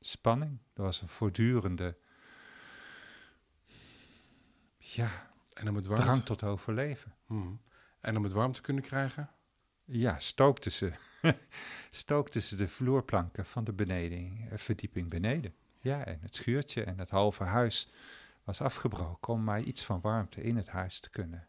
spanning. 0.00 0.58
Er 0.74 0.82
was 0.82 1.00
een 1.00 1.08
voortdurende 1.08 1.98
ja, 4.78 5.30
en 5.56 5.68
om 5.68 5.76
het 5.76 5.86
warm 5.86 6.00
drang 6.00 6.24
tot 6.24 6.42
overleven. 6.42 7.14
Hmm. 7.26 7.60
En 8.00 8.16
om 8.16 8.22
het 8.22 8.32
warm 8.32 8.52
te 8.52 8.60
kunnen 8.60 8.82
krijgen? 8.82 9.30
Ja, 9.84 10.18
stookten 10.18 10.72
ze, 10.72 10.92
stookten 11.90 12.42
ze 12.42 12.56
de 12.56 12.68
vloerplanken 12.68 13.44
van 13.44 13.64
de 13.64 13.72
beneding, 13.72 14.50
eh, 14.50 14.58
verdieping 14.58 15.08
beneden. 15.08 15.54
Ja, 15.80 16.04
en 16.04 16.18
het 16.20 16.34
schuurtje 16.34 16.84
en 16.84 16.98
het 16.98 17.10
halve 17.10 17.44
huis 17.44 17.90
was 18.44 18.60
afgebroken 18.60 19.32
om 19.32 19.44
maar 19.44 19.62
iets 19.62 19.84
van 19.84 20.00
warmte 20.00 20.42
in 20.42 20.56
het 20.56 20.68
huis 20.68 21.00
te 21.00 21.10
kunnen 21.10 21.46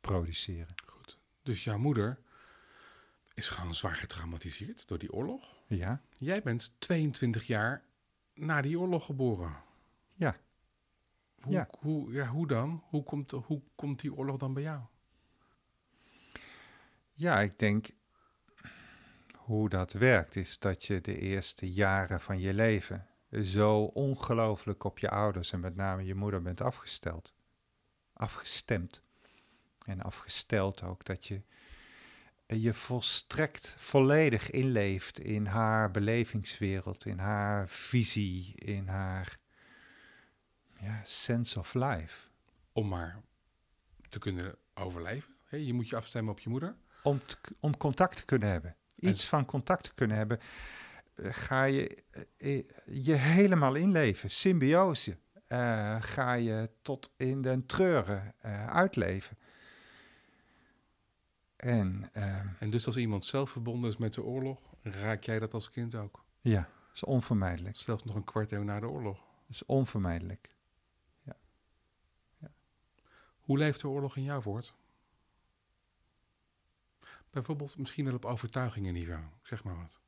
produceren. 0.00 0.74
Goed. 0.86 1.18
Dus 1.42 1.64
jouw 1.64 1.78
moeder 1.78 2.18
is 3.34 3.48
gewoon 3.48 3.74
zwaar 3.74 3.96
getraumatiseerd 3.96 4.88
door 4.88 4.98
die 4.98 5.12
oorlog? 5.12 5.56
Ja. 5.66 6.00
Jij 6.16 6.42
bent 6.42 6.74
22 6.78 7.46
jaar 7.46 7.82
na 8.34 8.62
die 8.62 8.78
oorlog 8.78 9.04
geboren. 9.04 9.56
Ja. 10.14 10.36
Hoe, 11.40 11.52
Ja. 11.52 11.68
Hoe, 11.78 12.12
ja, 12.12 12.26
hoe 12.26 12.46
dan? 12.46 12.82
Hoe 12.88 13.02
komt, 13.02 13.30
hoe 13.30 13.62
komt 13.74 14.00
die 14.00 14.14
oorlog 14.14 14.36
dan 14.36 14.54
bij 14.54 14.62
jou? 14.62 14.80
Ja, 17.12 17.40
ik 17.40 17.58
denk 17.58 17.90
hoe 19.36 19.68
dat 19.68 19.92
werkt 19.92 20.36
is 20.36 20.58
dat 20.58 20.84
je 20.84 21.00
de 21.00 21.18
eerste 21.18 21.72
jaren 21.72 22.20
van 22.20 22.40
je 22.40 22.54
leven 22.54 23.06
zo 23.42 23.82
ongelooflijk 23.82 24.84
op 24.84 24.98
je 24.98 25.10
ouders 25.10 25.52
en 25.52 25.60
met 25.60 25.76
name 25.76 26.04
je 26.04 26.14
moeder 26.14 26.42
bent 26.42 26.60
afgesteld. 26.60 27.34
Afgestemd. 28.12 29.02
En 29.84 30.02
afgesteld 30.02 30.82
ook 30.82 31.04
dat 31.04 31.26
je 31.26 31.42
je 32.46 32.74
volstrekt 32.74 33.74
volledig 33.76 34.50
inleeft 34.50 35.20
in 35.20 35.46
haar 35.46 35.90
belevingswereld, 35.90 37.04
in 37.04 37.18
haar 37.18 37.68
visie, 37.68 38.54
in 38.54 38.86
haar 38.88 39.38
ja, 40.80 41.02
sense 41.04 41.58
of 41.58 41.74
life. 41.74 42.28
Om 42.72 42.88
maar 42.88 43.20
te 44.08 44.18
kunnen 44.18 44.56
overleven. 44.74 45.34
Hè, 45.44 45.56
je 45.56 45.72
moet 45.74 45.88
je 45.88 45.96
afstemmen 45.96 46.32
op 46.32 46.40
je 46.40 46.48
moeder. 46.50 46.76
Om, 47.02 47.20
te- 47.26 47.36
om 47.60 47.76
contact 47.76 48.16
te 48.16 48.24
kunnen 48.24 48.48
hebben. 48.48 48.76
Iets 48.96 49.26
van 49.28 49.44
contact 49.44 49.84
te 49.84 49.94
kunnen 49.94 50.16
hebben. 50.16 50.38
eh, 51.14 51.28
Ga 51.32 51.64
je 51.64 52.02
eh, 52.38 52.64
je 52.86 53.12
helemaal 53.14 53.74
inleven. 53.74 54.30
Symbiose. 54.30 55.16
Eh, 55.46 55.96
ga 56.02 56.32
je 56.32 56.70
tot 56.82 57.12
in 57.16 57.42
den 57.42 57.66
treuren 57.66 58.34
eh, 58.40 58.66
uitleven. 58.66 59.36
En 61.56 62.08
eh, 62.12 62.40
En 62.62 62.70
dus 62.70 62.86
als 62.86 62.96
iemand 62.96 63.24
zelf 63.24 63.50
verbonden 63.50 63.90
is 63.90 63.96
met 63.96 64.14
de 64.14 64.22
oorlog, 64.22 64.60
raak 64.82 65.22
jij 65.24 65.38
dat 65.38 65.54
als 65.54 65.70
kind 65.70 65.94
ook. 65.94 66.24
ja, 66.40 66.60
dat 66.60 66.94
is 66.94 67.04
onvermijdelijk. 67.04 67.76
Zelfs 67.76 68.04
nog 68.04 68.14
een 68.14 68.24
kwart 68.24 68.52
eeuw 68.52 68.62
na 68.62 68.80
de 68.80 68.88
oorlog. 68.88 69.16
Dat 69.18 69.50
is 69.56 69.64
onvermijdelijk. 69.66 70.48
Hoe 73.48 73.58
leeft 73.58 73.80
de 73.80 73.88
oorlog 73.88 74.16
in 74.16 74.22
jou 74.22 74.42
voort? 74.42 74.74
Bijvoorbeeld 77.30 77.78
misschien 77.78 78.04
wel 78.04 78.14
op 78.14 78.24
overtuigingenniveau. 78.24 79.22
Zeg 79.42 79.64
maar 79.64 79.76
wat. 79.76 80.00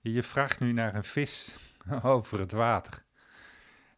Je 0.00 0.22
vraagt 0.22 0.60
nu 0.60 0.72
naar 0.72 0.94
een 0.94 1.04
vis 1.04 1.56
over 2.02 2.38
het 2.38 2.52
water. 2.52 3.04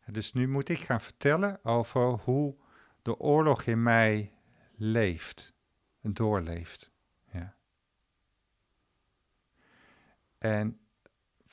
Dus 0.06 0.32
nu 0.32 0.48
moet 0.48 0.68
ik 0.68 0.78
gaan 0.78 1.00
vertellen 1.00 1.64
over 1.64 2.02
hoe 2.02 2.56
de 3.02 3.18
oorlog 3.18 3.62
in 3.62 3.82
mij 3.82 4.32
leeft 4.76 5.54
doorleeft. 6.00 6.90
Ja. 7.32 7.56
En 10.38 10.80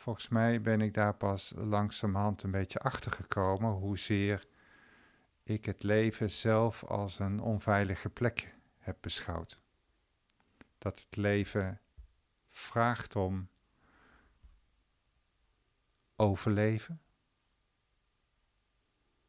volgens 0.05 0.27
mij 0.27 0.61
ben 0.61 0.81
ik 0.81 0.93
daar 0.93 1.15
pas 1.15 1.53
langzamerhand 1.55 2.43
een 2.43 2.51
beetje 2.51 2.79
achter 2.79 3.11
gekomen 3.11 3.71
hoezeer 3.71 4.47
ik 5.43 5.65
het 5.65 5.83
leven 5.83 6.31
zelf 6.31 6.83
als 6.83 7.19
een 7.19 7.39
onveilige 7.39 8.09
plek 8.09 8.55
heb 8.77 8.97
beschouwd. 9.01 9.59
Dat 10.77 10.99
het 10.99 11.15
leven 11.15 11.81
vraagt 12.49 13.15
om 13.15 13.49
overleven, 16.15 17.01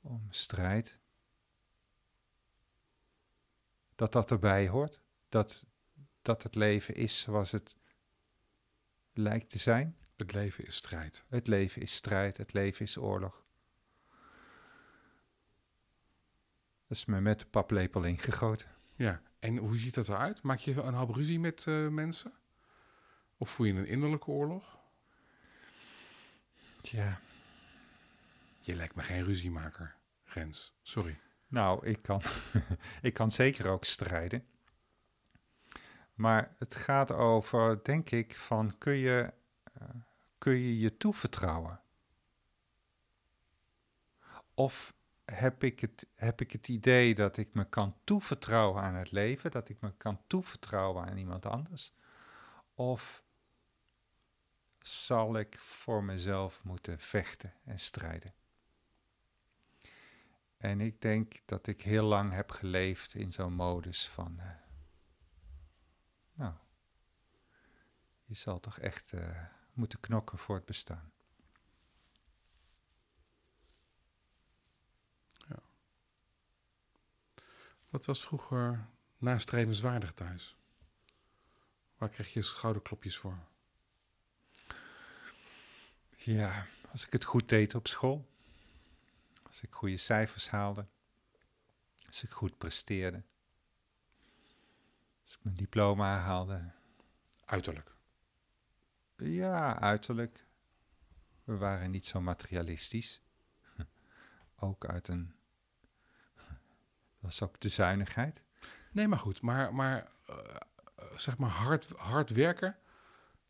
om 0.00 0.26
strijd. 0.30 0.98
Dat 3.94 4.12
dat 4.12 4.30
erbij 4.30 4.68
hoort, 4.68 5.00
dat, 5.28 5.66
dat 6.22 6.42
het 6.42 6.54
leven 6.54 6.94
is 6.94 7.18
zoals 7.18 7.50
het 7.50 7.76
lijkt 9.12 9.50
te 9.50 9.58
zijn. 9.58 9.96
Het 10.16 10.32
leven 10.32 10.66
is 10.66 10.74
strijd. 10.74 11.24
Het 11.28 11.46
leven 11.46 11.82
is 11.82 11.94
strijd, 11.94 12.36
het 12.36 12.52
leven 12.52 12.84
is 12.84 12.96
oorlog. 12.96 13.44
Dat 16.88 16.96
is 16.96 17.04
me 17.04 17.20
met 17.20 17.38
de 17.38 17.46
paplepel 17.46 18.04
ingegoten. 18.04 18.68
Ja, 18.94 19.22
en 19.38 19.56
hoe 19.56 19.76
ziet 19.76 19.94
dat 19.94 20.08
eruit? 20.08 20.42
Maak 20.42 20.58
je 20.58 20.82
een 20.82 20.94
hoop 20.94 21.14
ruzie 21.14 21.40
met 21.40 21.66
eh, 21.66 21.88
mensen? 21.88 22.32
Of 23.36 23.50
voel 23.50 23.66
je 23.66 23.72
een 23.72 23.86
innerlijke 23.86 24.30
oorlog? 24.30 24.78
Tja, 26.82 27.20
Je 28.58 28.76
lijkt 28.76 28.94
me 28.94 29.02
geen 29.02 29.24
ruziemaker, 29.24 29.96
Rens. 30.24 30.74
Sorry. 30.82 31.18
nou, 31.48 31.86
ik 31.86 32.02
kan, 32.02 32.22
ik 33.02 33.14
kan 33.14 33.32
zeker 33.32 33.68
ook 33.68 33.84
strijden. 33.84 34.46
Maar 36.14 36.54
het 36.58 36.74
gaat 36.74 37.12
over, 37.12 37.84
denk 37.84 38.10
ik, 38.10 38.36
van 38.36 38.78
kun 38.78 38.96
je 38.96 39.32
kun 40.38 40.52
je, 40.52 40.78
je 40.78 40.96
toevertrouwen? 40.96 41.80
Of 44.54 44.94
heb 45.24 45.62
ik, 45.62 45.80
het, 45.80 46.06
heb 46.14 46.40
ik 46.40 46.52
het 46.52 46.68
idee 46.68 47.14
dat 47.14 47.36
ik 47.36 47.54
me 47.54 47.64
kan 47.68 47.96
toevertrouwen 48.04 48.82
aan 48.82 48.94
het 48.94 49.10
leven, 49.10 49.50
dat 49.50 49.68
ik 49.68 49.80
me 49.80 49.92
kan 49.96 50.20
toevertrouwen 50.26 51.06
aan 51.06 51.16
iemand 51.16 51.46
anders? 51.46 51.92
Of 52.74 53.24
zal 54.80 55.38
ik 55.38 55.58
voor 55.58 56.04
mezelf 56.04 56.64
moeten 56.64 56.98
vechten 57.00 57.54
en 57.64 57.78
strijden? 57.78 58.34
En 60.56 60.80
ik 60.80 61.00
denk 61.00 61.40
dat 61.44 61.66
ik 61.66 61.82
heel 61.82 62.04
lang 62.04 62.32
heb 62.32 62.50
geleefd 62.50 63.14
in 63.14 63.32
zo'n 63.32 63.52
modus 63.52 64.08
van, 64.08 64.36
uh, 64.38 64.50
nou, 66.34 66.54
je 68.24 68.34
zal 68.34 68.60
toch 68.60 68.78
echt 68.78 69.12
uh, 69.12 69.44
moeten 69.76 70.00
knokken 70.00 70.38
voor 70.38 70.54
het 70.54 70.64
bestaan. 70.64 71.12
Ja. 75.48 75.62
Wat 77.88 78.04
was 78.04 78.24
vroeger 78.24 78.86
nastrevenswaardig 79.18 80.12
thuis? 80.12 80.56
Waar 81.96 82.08
kreeg 82.08 82.32
je 82.32 82.42
schouderklopjes 82.42 83.16
voor? 83.16 83.38
Ja, 86.16 86.66
als 86.90 87.06
ik 87.06 87.12
het 87.12 87.24
goed 87.24 87.48
deed 87.48 87.74
op 87.74 87.86
school. 87.86 88.28
Als 89.42 89.62
ik 89.62 89.72
goede 89.72 89.96
cijfers 89.96 90.48
haalde. 90.48 90.86
Als 92.06 92.22
ik 92.22 92.30
goed 92.30 92.58
presteerde. 92.58 93.22
Als 95.24 95.34
ik 95.34 95.38
mijn 95.42 95.56
diploma 95.56 96.18
haalde. 96.18 96.70
Uiterlijk. 97.44 97.95
Ja, 99.16 99.80
uiterlijk. 99.80 100.46
We 101.44 101.56
waren 101.56 101.90
niet 101.90 102.06
zo 102.06 102.20
materialistisch. 102.20 103.22
Ook 104.58 104.84
uit 104.84 105.08
een. 105.08 105.34
Dat 106.34 106.44
was 107.20 107.42
ook 107.42 107.60
de 107.60 107.68
zuinigheid. 107.68 108.42
Nee, 108.92 109.08
maar 109.08 109.18
goed. 109.18 109.42
Maar, 109.42 109.74
maar 109.74 110.12
uh, 110.30 110.36
zeg 111.16 111.38
maar 111.38 111.50
hard, 111.50 111.88
hard 111.88 112.30
werken, 112.30 112.76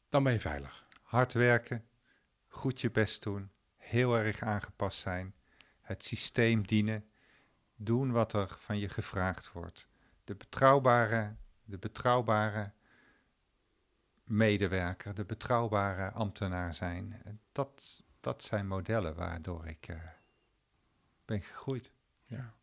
dan 0.09 0.23
ben 0.23 0.33
je 0.33 0.41
veilig. 0.41 0.87
Hard 1.03 1.33
werken, 1.33 1.89
goed 2.49 2.81
je 2.81 2.91
best 2.91 3.23
doen, 3.23 3.51
heel 3.77 4.17
erg 4.17 4.41
aangepast 4.41 4.99
zijn, 4.99 5.35
het 5.81 6.05
systeem 6.05 6.67
dienen, 6.67 7.11
doen 7.75 8.11
wat 8.13 8.33
er 8.33 8.57
van 8.59 8.79
je 8.79 8.89
gevraagd 8.89 9.53
wordt. 9.53 9.89
De 10.25 10.35
betrouwbare, 10.35 11.37
de 11.65 11.79
betrouwbare 11.79 12.73
medewerker, 14.27 15.15
de 15.15 15.25
betrouwbare 15.25 16.11
ambtenaar 16.11 16.75
zijn. 16.75 17.23
Dat, 17.53 18.05
dat 18.21 18.43
zijn 18.43 18.67
modellen 18.67 19.15
waardoor 19.15 19.67
ik 19.67 19.89
uh, 19.89 19.97
ben 21.25 21.43
gegroeid. 21.43 21.91
Ja. 22.25 22.55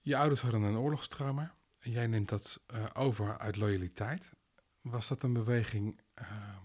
Je 0.00 0.16
ouders 0.16 0.40
hadden 0.40 0.62
een 0.62 0.76
oorlogstrauma 0.76 1.54
en 1.78 1.90
jij 1.90 2.06
neemt 2.06 2.28
dat 2.28 2.60
uh, 2.74 2.84
over 2.92 3.38
uit 3.38 3.56
loyaliteit. 3.56 4.32
Was 4.80 5.08
dat 5.08 5.22
een 5.22 5.32
beweging 5.32 6.00
uh, 6.20 6.56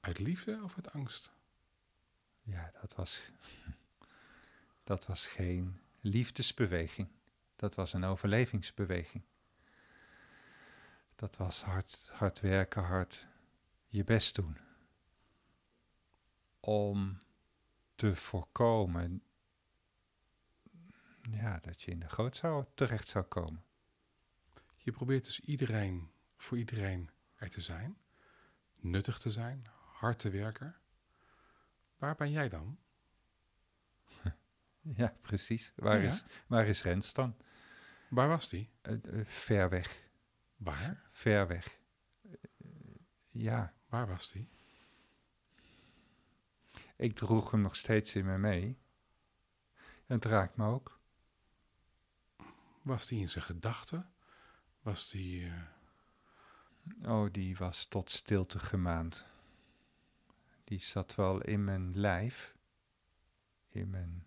uit 0.00 0.18
liefde 0.18 0.60
of 0.62 0.76
uit 0.76 0.92
angst? 0.92 1.32
Ja, 2.42 2.70
dat 2.80 2.94
was, 2.94 3.20
dat 4.84 5.06
was 5.06 5.26
geen 5.26 5.80
liefdesbeweging. 6.00 7.08
Dat 7.56 7.74
was 7.74 7.92
een 7.92 8.04
overlevingsbeweging. 8.04 9.24
Dat 11.18 11.36
was 11.36 11.62
hard, 11.62 12.10
hard 12.12 12.40
werken, 12.40 12.82
hard 12.82 13.26
je 13.86 14.04
best 14.04 14.34
doen. 14.34 14.58
Om 16.60 17.18
te 17.94 18.16
voorkomen 18.16 19.22
ja, 21.30 21.58
dat 21.58 21.82
je 21.82 21.90
in 21.90 22.00
de 22.00 22.08
goot 22.08 22.36
zou, 22.36 22.64
terecht 22.74 23.08
zou 23.08 23.24
komen. 23.24 23.64
Je 24.76 24.92
probeert 24.92 25.24
dus 25.24 25.40
iedereen, 25.40 26.10
voor 26.36 26.58
iedereen 26.58 27.10
er 27.34 27.48
te 27.48 27.60
zijn, 27.60 27.98
nuttig 28.76 29.18
te 29.18 29.30
zijn, 29.30 29.66
hard 29.92 30.18
te 30.18 30.30
werken. 30.30 30.76
Waar 31.96 32.14
ben 32.14 32.30
jij 32.30 32.48
dan? 32.48 32.78
Ja, 34.80 35.16
precies. 35.20 35.72
Waar, 35.76 36.02
Ja. 36.02 36.08
Is, 36.08 36.24
waar 36.46 36.66
is 36.66 36.82
Rens 36.82 37.12
dan? 37.12 37.36
Waar 38.08 38.28
was 38.28 38.48
die? 38.48 38.70
Eh, 38.80 38.94
eh, 38.94 39.24
ver 39.26 39.68
weg. 39.68 40.07
Waar? 40.58 41.08
Ver 41.10 41.46
weg. 41.46 41.78
Eh, 42.30 42.34
ja, 43.28 43.74
Waar 43.88 44.06
was 44.08 44.30
die? 44.32 44.48
ik 46.96 47.14
droeg 47.16 47.50
hem 47.50 47.60
nog 47.60 47.76
steeds 47.76 48.14
in 48.14 48.24
me 48.24 48.38
mee. 48.38 48.78
Het 50.06 50.24
raakt 50.24 50.56
me 50.56 50.66
ook. 50.66 51.00
Was 52.82 53.06
die 53.06 53.20
in 53.20 53.28
zijn 53.28 53.44
gedachten? 53.44 54.12
Was 54.80 55.10
die... 55.10 55.46
eh, 55.46 55.62
Oh, 57.02 57.32
die 57.32 57.56
was 57.56 57.84
tot 57.86 58.10
stilte 58.10 58.58
gemaand. 58.58 59.26
Die 60.64 60.78
zat 60.78 61.14
wel 61.14 61.42
in 61.42 61.64
mijn 61.64 61.96
lijf, 61.98 62.56
in 63.68 63.90
mijn 63.90 64.26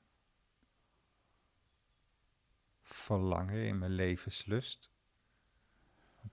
verlangen, 2.81 3.65
in 3.65 3.77
mijn 3.79 3.91
levenslust. 3.91 4.89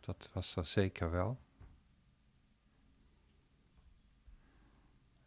Dat 0.01 0.31
was 0.33 0.57
er 0.57 0.66
zeker 0.66 1.11
wel. 1.11 1.38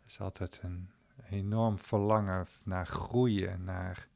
Er 0.01 0.07
is 0.07 0.19
altijd 0.19 0.59
een 0.63 0.91
enorm 1.29 1.77
verlangen 1.77 2.47
naar 2.63 2.87
groeien, 2.87 3.63
naar 3.63 4.07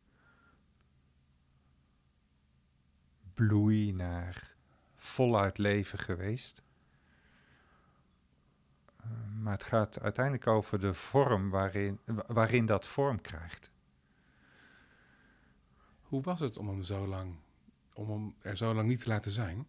bloei, 3.34 3.92
naar 3.94 4.56
voluit 4.96 5.58
leven 5.58 6.00
geweest. 6.00 6.64
Uh, 9.06 9.12
maar 9.42 9.54
het 9.54 9.64
gaat 9.64 10.00
uiteindelijk 10.00 10.48
over 10.48 10.80
de 10.80 10.94
vorm 10.94 11.50
waarin, 11.50 12.00
wa- 12.06 12.26
waarin 12.28 12.66
dat 12.66 12.88
vorm 12.88 13.22
krijgt. 13.22 13.72
Hoe 16.02 16.22
was 16.22 16.40
het 16.40 16.58
om 16.58 16.68
hem 16.68 16.84
zo 16.84 17.08
lang, 17.08 17.36
om 17.94 18.10
hem 18.10 18.36
er 18.40 18.58
zo 18.58 18.74
lang 18.74 18.88
niet 18.88 19.00
te 19.00 19.08
laten 19.08 19.32
zijn? 19.32 19.68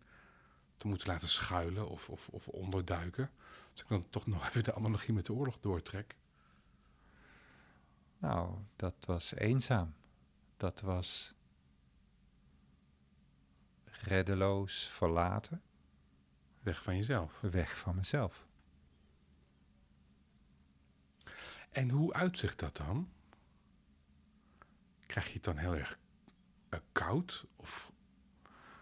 Te 0.77 0.87
moeten 0.87 1.09
laten 1.09 1.29
schuilen 1.29 1.89
of, 1.89 2.09
of, 2.09 2.29
of 2.29 2.49
onderduiken? 2.49 3.31
Als 3.71 3.81
ik 3.81 3.89
dan 3.89 4.11
toch 4.11 4.27
nog 4.27 4.47
even 4.49 4.65
de 4.65 4.75
analogie 4.75 5.15
met 5.15 5.27
de 5.27 5.33
oorlog 5.33 5.61
doortrek. 5.61 6.17
Nou, 8.19 8.59
dat 8.77 8.95
was 9.01 9.35
eenzaam. 9.35 9.95
Dat 10.57 10.81
was 10.81 11.35
reddeloos 13.85 14.89
verlaten, 14.89 15.63
Weg 16.61 16.83
van 16.83 16.97
jezelf. 16.97 17.41
weg 17.41 17.77
van 17.77 17.95
mezelf. 17.95 18.47
En 21.71 21.91
hoe 21.91 22.13
uitzicht 22.13 22.59
dat 22.59 22.77
dan? 22.77 23.13
Krijg 25.07 25.27
je 25.27 25.33
het 25.33 25.45
dan 25.45 25.57
heel 25.57 25.77
erg 25.77 25.99
eh, 26.69 26.81
koud? 26.93 27.47
Of 27.57 27.93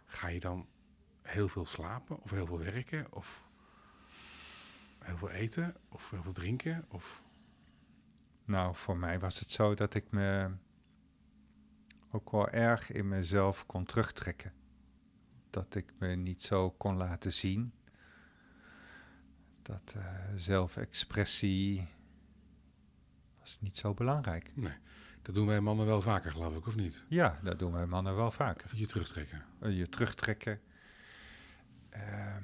ga 0.07 0.29
je 0.29 0.41
dan 0.41 0.69
heel 1.25 1.49
veel 1.49 1.67
slapen? 1.67 2.23
Of 2.23 2.31
heel 2.31 2.47
veel 2.47 2.59
werken? 2.59 3.07
Of 3.13 3.45
heel 4.99 5.17
veel 5.17 5.31
eten? 5.31 5.77
Of 5.89 6.11
heel 6.11 6.23
veel 6.23 6.33
drinken? 6.33 6.85
Of 6.89 7.23
Nou, 8.45 8.75
voor 8.75 8.97
mij 8.97 9.19
was 9.19 9.39
het 9.41 9.51
zo 9.51 9.75
dat 9.75 9.95
ik 9.95 10.11
me 10.11 10.51
ook 12.11 12.31
wel 12.31 12.49
erg 12.49 12.93
in 12.93 13.09
mezelf 13.09 13.67
kon 13.67 13.85
terugtrekken. 13.85 14.53
Dat 15.51 15.75
ik 15.75 15.93
me 15.99 16.15
niet 16.15 16.43
zo 16.43 16.71
kon 16.71 16.97
laten 16.97 17.33
zien. 17.33 17.73
Dat 19.63 19.95
eh, 19.97 20.05
zelfexpressie 20.37 21.89
was 23.39 23.61
niet 23.61 23.77
zo 23.77 23.95
belangrijk. 23.95 24.53
nee, 24.55 24.77
dat 25.23 25.35
doen 25.35 25.47
wij 25.47 25.61
mannen 25.61 25.87
wel 25.87 26.03
vaker, 26.03 26.33
geloof 26.33 26.57
ik, 26.57 26.67
of 26.67 26.77
niet? 26.77 27.07
Ja, 27.09 27.39
dat 27.43 27.59
doen 27.59 27.73
wij 27.73 27.87
mannen 27.87 28.17
wel 28.17 28.31
vaker. 28.31 28.71
Je 28.75 28.87
terugtrekken. 28.87 29.45
Eh, 29.61 29.79
je 29.79 29.89
terugtrekken. 29.89 30.61
Ehm, 31.95 32.43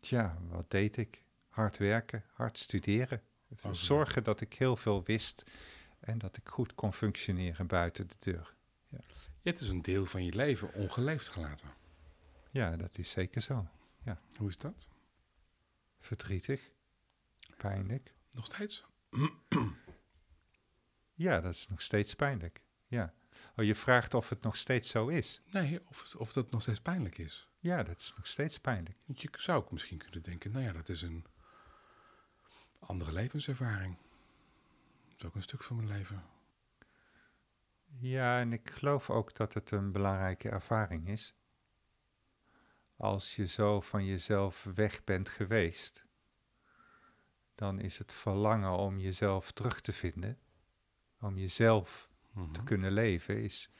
tja, 0.00 0.38
wat 0.48 0.70
deed 0.70 0.96
ik? 0.96 1.24
Hard 1.48 1.76
werken, 1.76 2.24
hard 2.32 2.58
studeren. 2.58 3.22
Hard 3.60 3.76
Zorgen 3.76 4.24
dat 4.24 4.40
ik 4.40 4.54
heel 4.54 4.76
veel 4.76 5.04
wist 5.04 5.50
en 6.00 6.18
dat 6.18 6.36
ik 6.36 6.48
goed 6.48 6.74
kon 6.74 6.92
functioneren 6.92 7.66
buiten 7.66 8.08
de 8.08 8.16
deur. 8.18 8.54
Je 9.42 9.48
hebt 9.48 9.58
dus 9.58 9.68
een 9.68 9.82
deel 9.82 10.06
van 10.06 10.24
je 10.24 10.34
leven 10.34 10.74
ongeleefd 10.74 11.28
gelaten. 11.28 11.68
Ja, 12.50 12.76
dat 12.76 12.98
is 12.98 13.10
zeker 13.10 13.40
zo. 13.40 13.68
Hoe 14.36 14.48
is 14.48 14.58
dat? 14.58 14.88
Verdrietig, 16.00 16.70
pijnlijk. 17.56 18.14
Nog 18.30 18.44
steeds? 18.44 18.84
Ja, 21.14 21.40
dat 21.40 21.54
is 21.54 21.68
nog 21.68 21.82
steeds 21.82 22.14
pijnlijk. 22.14 22.60
Ja. 22.86 23.14
Oh, 23.56 23.64
je 23.64 23.74
vraagt 23.74 24.14
of 24.14 24.28
het 24.28 24.42
nog 24.42 24.56
steeds 24.56 24.90
zo 24.90 25.08
is. 25.08 25.40
Nee, 25.50 25.80
of, 25.88 26.14
of 26.14 26.32
dat 26.32 26.50
nog 26.50 26.62
steeds 26.62 26.80
pijnlijk 26.80 27.18
is. 27.18 27.49
Ja, 27.60 27.82
dat 27.82 27.98
is 27.98 28.12
nog 28.16 28.26
steeds 28.26 28.58
pijnlijk. 28.58 28.98
Want 29.06 29.20
je 29.20 29.28
zou 29.32 29.58
ook 29.62 29.70
misschien 29.70 29.98
kunnen 29.98 30.22
denken, 30.22 30.50
nou 30.50 30.64
ja, 30.64 30.72
dat 30.72 30.88
is 30.88 31.02
een 31.02 31.24
andere 32.80 33.12
levenservaring. 33.12 33.96
Dat 35.08 35.18
is 35.18 35.24
ook 35.24 35.34
een 35.34 35.42
stuk 35.42 35.62
van 35.62 35.76
mijn 35.76 35.88
leven. 35.88 36.22
Ja, 37.98 38.40
en 38.40 38.52
ik 38.52 38.70
geloof 38.70 39.10
ook 39.10 39.34
dat 39.34 39.54
het 39.54 39.70
een 39.70 39.92
belangrijke 39.92 40.48
ervaring 40.48 41.08
is. 41.08 41.34
als 42.96 43.36
je 43.36 43.46
zo 43.46 43.80
van 43.80 44.04
jezelf 44.04 44.64
weg 44.74 45.04
bent 45.04 45.28
geweest, 45.28 46.04
dan 47.54 47.80
is 47.80 47.98
het 47.98 48.12
verlangen 48.12 48.70
om 48.76 48.98
jezelf 48.98 49.52
terug 49.52 49.80
te 49.80 49.92
vinden, 49.92 50.38
om 51.20 51.38
jezelf 51.38 52.08
Mhm. 52.32 52.52
te 52.52 52.62
kunnen 52.64 52.92
leven, 52.92 53.42
is. 53.42 53.70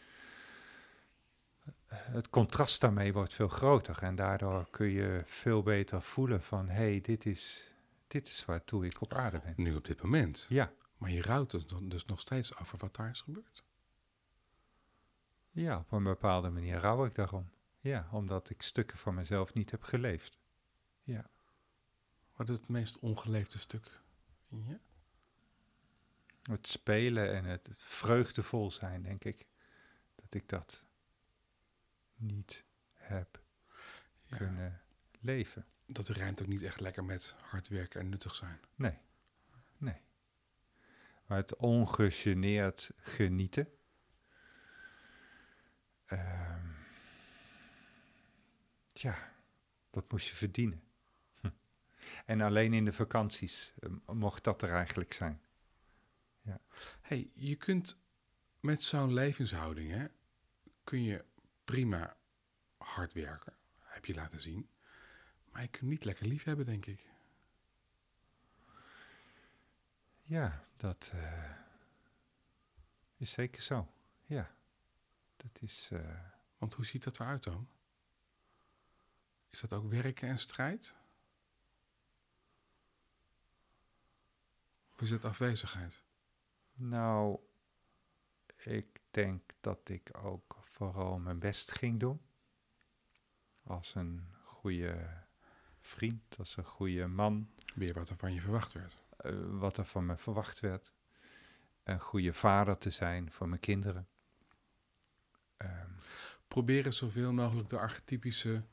Het 1.95 2.31
contrast 2.31 2.81
daarmee 2.81 3.13
wordt 3.13 3.33
veel 3.33 3.49
groter 3.49 4.03
en 4.03 4.15
daardoor 4.15 4.71
kun 4.71 4.87
je 4.87 5.23
veel 5.25 5.63
beter 5.63 6.03
voelen 6.03 6.43
van 6.43 6.69
hé, 6.69 6.75
hey, 6.75 7.01
dit, 7.01 7.27
is, 7.27 7.73
dit 8.07 8.29
is 8.29 8.45
waartoe 8.45 8.85
ik 8.87 9.01
op 9.01 9.15
aarde 9.15 9.39
ben. 9.39 9.55
Nu 9.57 9.75
op 9.75 9.85
dit 9.85 10.03
moment. 10.03 10.47
Ja, 10.49 10.73
Maar 10.97 11.11
je 11.11 11.23
rouwt 11.23 11.51
dus, 11.51 11.67
dan 11.67 11.89
dus 11.89 12.05
nog 12.05 12.21
steeds 12.21 12.57
over 12.59 12.79
wat 12.79 12.97
daar 12.97 13.11
is 13.11 13.21
gebeurd. 13.21 13.65
ja, 15.51 15.79
op 15.79 15.93
een 15.93 16.03
bepaalde 16.03 16.51
manier 16.51 16.77
rouw 16.77 17.05
ik 17.05 17.15
daarom. 17.15 17.51
Ja, 17.81 18.09
omdat 18.13 18.51
ik 18.51 18.63
stukken 18.63 18.99
van 18.99 19.15
mezelf 19.15 19.55
niet 19.55 19.71
heb 19.71 19.83
geleefd. 19.83 20.39
Ja. 21.03 21.31
Wat 22.37 22.49
is 22.49 22.57
het 22.57 22.69
meest 22.69 22.99
ongeleefde 22.99 23.59
stuk 23.59 24.01
in 24.49 24.65
je? 24.65 24.79
Het 26.43 26.67
spelen 26.67 27.33
en 27.33 27.45
het, 27.45 27.67
het 27.67 27.83
vreugdevol 27.83 28.71
zijn, 28.71 29.03
denk 29.03 29.25
ik. 29.25 29.47
Dat 30.15 30.35
ik 30.35 30.49
dat 30.49 30.85
niet 32.21 32.65
heb 32.93 33.43
Ja, 34.25 34.37
kunnen 34.37 34.81
leven. 35.21 35.67
dat 35.87 36.09
rijmt 36.09 36.43
ook 36.43 36.49
niet 36.49 36.63
echt 36.63 36.81
lekker 36.81 37.05
met 37.05 37.37
hard 37.41 37.69
werken 37.69 38.01
en 38.01 38.09
nuttig 38.09 38.35
zijn. 38.35 38.61
Nee, 38.75 38.99
nee. 39.79 40.01
Maar 41.27 41.39
het 41.39 41.57
ongegeneerd 41.57 42.91
genieten. 42.97 43.69
Ehm, 46.07 46.67
ja, 48.93 49.33
dat 49.91 50.11
moest 50.13 50.29
je 50.29 50.37
verdienen. 50.37 50.83
Hm. 51.41 51.51
En 52.27 52.41
alleen 52.41 52.73
in 52.73 52.85
de 52.85 52.93
vakanties 52.93 53.73
eh, 53.81 53.91
mocht 54.15 54.45
dat 54.45 54.63
er 54.63 54.71
eigenlijk 54.71 55.13
zijn. 55.13 55.41
hey, 57.01 57.31
je 57.35 57.57
kunt 57.57 57.97
met 58.61 58.83
zo'n 58.83 59.13
levenshouding, 59.13 59.91
hè, 59.91 60.07
kun 60.85 61.03
je 61.03 61.25
prima 61.71 62.17
hard 62.77 63.13
werken. 63.13 63.53
Heb 63.79 64.05
je 64.05 64.15
laten 64.15 64.41
zien. 64.41 64.71
Maar 65.51 65.63
je 65.63 65.69
kunt 65.69 65.91
niet 65.91 66.05
lekker 66.05 66.27
lief 66.27 66.45
hebben, 66.45 66.67
denk 66.67 66.87
ik. 66.87 67.09
Ja, 70.23 70.65
dat 70.77 71.11
eh, 71.15 71.51
is 73.17 73.31
zeker 73.31 73.63
zo. 73.63 73.93
Ja, 74.27 74.55
dat 75.37 75.63
is. 75.63 75.89
eh, 75.93 76.21
Want 76.59 76.75
hoe 76.75 76.85
ziet 76.85 77.03
dat 77.05 77.21
eruit 77.21 77.43
dan? 77.45 77.69
Is 79.51 79.61
dat 79.61 79.73
ook 79.73 79.91
werken 79.91 80.29
en 80.29 80.39
strijd? 80.39 80.97
Of 84.93 85.01
is 85.01 85.11
het 85.11 85.25
afwezigheid? 85.25 86.03
Nou, 86.75 87.41
ik 88.57 89.01
denk 89.11 89.53
dat 89.61 89.89
ik 89.89 90.17
ook 90.17 90.60
vooral 90.81 91.19
mijn 91.19 91.39
best 91.39 91.71
ging 91.73 92.01
doen. 92.01 92.21
Als 93.63 93.95
een 93.95 94.27
goede 94.45 95.09
vriend, 95.81 96.39
als 96.39 96.57
een 96.57 96.65
goede 96.65 97.07
man, 97.07 97.51
Weer 97.75 97.95
wat 97.95 98.09
er 98.09 98.17
van 98.17 98.35
je 98.35 98.41
verwacht 98.41 98.73
werd. 98.73 98.99
eh, 99.17 99.33
wat 99.51 99.77
er 99.77 99.85
van 99.85 100.07
me 100.07 100.17
verwacht 100.17 100.61
werd. 100.61 100.93
Een 101.83 102.01
goede 102.01 102.33
vader 102.33 102.79
te 102.79 102.91
zijn 102.91 103.31
voor 103.33 103.49
mijn 103.49 103.61
kinderen. 103.61 104.09
Ehm, 105.57 105.91
Proberen 106.49 106.93
zoveel 106.93 107.33
mogelijk 107.33 107.69
de 107.69 107.79
archetypische 107.79 108.65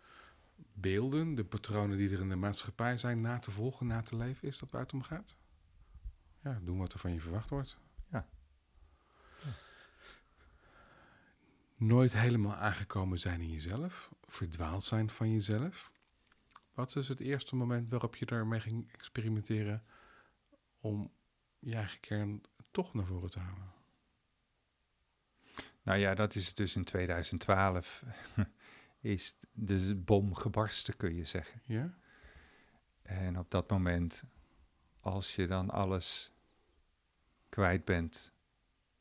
beelden, 0.74 1.36
de 1.36 1.46
patronen 1.46 1.98
die 1.98 2.10
er 2.10 2.20
in 2.20 2.30
de 2.30 2.36
maatschappij 2.36 2.98
zijn, 2.98 3.22
na 3.22 3.40
te 3.40 3.52
volgen, 3.52 3.88
na 3.88 4.02
te 4.02 4.16
leven. 4.16 4.48
Is 4.48 4.58
dat 4.60 4.72
waar 4.72 4.82
het 4.82 4.94
om 4.94 5.02
gaat? 5.02 5.36
Ja, 6.44 6.60
doen 6.64 6.78
wat 6.78 6.94
er 6.94 7.00
van 7.00 7.14
je 7.14 7.22
verwacht 7.22 7.50
wordt. 7.50 7.78
Ja. 8.12 8.28
Ja. 9.44 9.52
Nooit 11.78 12.14
helemaal 12.14 12.56
aangekomen 12.56 13.20
zijn 13.20 13.42
in 13.42 13.50
jezelf, 13.50 14.12
verdwaald 14.26 14.84
zijn 14.84 15.10
van 15.10 15.32
jezelf. 15.32 15.92
Wat 16.74 16.96
is 16.96 17.08
het 17.08 17.20
eerste 17.20 17.56
moment 17.56 17.90
waarop 17.90 18.16
je 18.16 18.26
daarmee 18.26 18.60
ging 18.60 18.92
experimenteren 18.94 19.84
om 20.80 21.12
je 21.60 21.76
eigen 21.76 22.00
kern 22.00 22.42
toch 22.72 22.94
naar 22.94 23.06
voren 23.06 23.30
te 23.30 23.40
halen? 23.40 23.76
nou 25.82 26.00
ja, 26.00 26.16
dat 26.16 26.36
is 26.36 26.54
dus 26.54 26.76
in 26.76 26.84
2012. 26.84 28.04
is 29.00 29.36
de 29.52 29.96
bom 29.96 30.36
gebarsten, 30.36 30.98
kun 30.98 31.16
je 31.16 31.26
zeggen. 31.26 31.62
Ja? 31.66 31.94
En 33.02 33.40
op 33.40 33.52
dat 33.52 33.70
moment, 33.70 34.24
als 35.00 35.36
je 35.36 35.48
dan 35.48 35.70
alles 35.70 36.32
kwijt 37.50 37.86
bent 37.86 38.32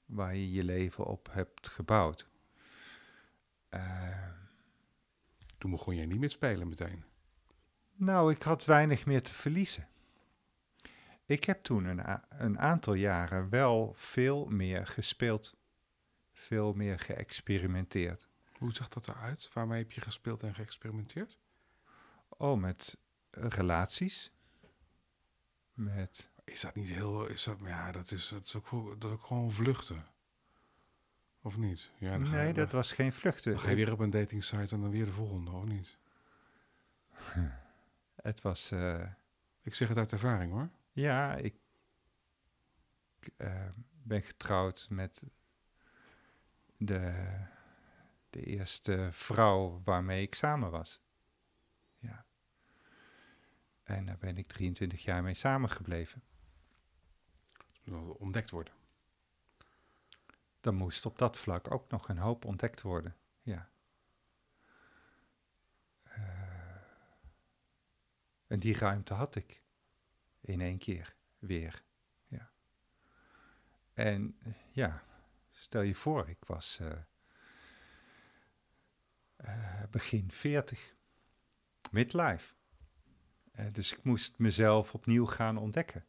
waar 0.04 0.34
je 0.34 0.52
je 0.52 0.64
leven 0.64 1.04
op 1.04 1.28
hebt 1.32 1.68
gebouwd. 1.68 2.28
Eh, 3.78 4.28
Toen 5.58 5.70
begon 5.70 5.96
jij 5.96 6.06
niet 6.06 6.20
met 6.20 6.32
spelen 6.32 6.68
meteen. 6.68 7.04
nou, 7.94 8.32
ik 8.32 8.42
had 8.42 8.64
weinig 8.64 9.06
meer 9.06 9.22
te 9.22 9.34
verliezen. 9.34 9.88
Ik 11.24 11.44
heb 11.44 11.62
toen 11.62 11.84
een, 11.84 12.20
een 12.28 12.58
aantal 12.58 12.94
jaren 12.94 13.48
wel 13.48 13.92
veel 13.96 14.46
meer 14.46 14.86
gespeeld, 14.86 15.56
veel 16.32 16.72
meer 16.72 16.98
geëxperimenteerd. 16.98 18.28
Hoe 18.58 18.72
zag 18.72 18.88
dat 18.88 19.08
eruit? 19.08 19.50
Waarmee 19.52 19.78
heb 19.82 19.92
je 19.92 20.00
gespeeld 20.00 20.42
en 20.42 20.54
geëxperimenteerd? 20.54 21.38
Oh, 22.28 22.60
met 22.60 22.98
relaties, 23.30 24.32
met 25.72 26.30
Is 26.44 26.60
dat 26.60 26.74
niet 26.74 26.88
heel... 26.88 27.26
Is 27.26 27.42
dat, 27.44 27.58
ja, 27.64 27.92
dat 27.92 28.10
is, 28.10 28.28
dat 28.28 28.46
is, 28.46 28.54
ook, 28.54 28.70
wel- 28.70 28.98
dat 28.98 29.10
is 29.10 29.16
ook 29.16 29.24
gewoon 29.26 29.52
vluchten. 29.52 30.06
Of 31.46 31.56
niet? 31.56 31.90
Ja, 31.98 32.10
dan 32.18 32.30
nee, 32.30 32.46
je, 32.46 32.52
dat 32.52 32.70
was 32.72 32.92
geen 32.92 33.12
vluchten. 33.12 33.52
dan 33.52 33.60
ga 33.60 33.70
je 33.70 33.76
weer 33.76 33.92
op 33.92 33.98
een 33.98 34.10
dating 34.10 34.44
site 34.44 34.74
en 34.74 34.80
dan 34.80 34.90
weer 34.90 35.04
de 35.04 35.12
volgende, 35.12 35.50
of 35.50 35.64
niet? 35.64 35.96
Het 38.22 38.40
was, 38.40 38.70
eh, 38.70 39.10
Ik 39.62 39.74
zeg 39.74 39.88
het 39.88 39.98
uit 39.98 40.12
ervaring 40.12 40.52
hoor. 40.52 40.70
ja, 40.92 41.34
ik 41.34 41.54
eh, 43.36 43.68
ben 44.02 44.22
getrouwd 44.22 44.86
met 44.90 45.24
de, 46.76 47.26
de 48.30 48.42
eerste 48.42 49.08
vrouw 49.12 49.80
waarmee 49.84 50.22
ik 50.22 50.34
samen 50.34 50.70
was. 50.70 51.00
Ja. 51.98 52.24
En 53.82 54.06
daar 54.06 54.18
ben 54.18 54.36
ik 54.36 54.46
23 54.48 55.02
jaar 55.02 55.22
mee 55.22 55.34
samengebleven. 55.34 56.22
Wel 57.84 58.16
ontdekt 58.18 58.50
worden. 58.50 58.74
Dan 60.66 60.74
moest 60.74 61.06
op 61.06 61.18
dat 61.18 61.36
vlak 61.36 61.70
ook 61.70 61.90
nog 61.90 62.08
een 62.08 62.18
hoop 62.18 62.44
ontdekt 62.44 62.82
worden. 62.82 63.16
Ja. 63.42 63.70
Eh, 66.02 66.20
en 68.46 68.58
die 68.58 68.78
ruimte 68.78 69.14
had 69.14 69.34
ik 69.34 69.62
in 70.40 70.60
één 70.60 70.78
keer 70.78 71.14
weer. 71.38 71.82
Ja. 72.26 72.50
En 73.94 74.38
ja, 74.70 75.02
stel 75.50 75.82
je 75.82 75.94
voor, 75.94 76.28
ik 76.28 76.44
was 76.44 76.78
eh, 76.78 76.92
eh, 79.36 79.82
begin 79.90 80.30
40, 80.30 80.94
midlife. 81.90 82.54
Dus 83.72 83.92
ik 83.92 84.02
moest 84.02 84.38
mezelf 84.38 84.94
opnieuw 84.94 85.26
gaan 85.26 85.56
ontdekken. 85.56 86.06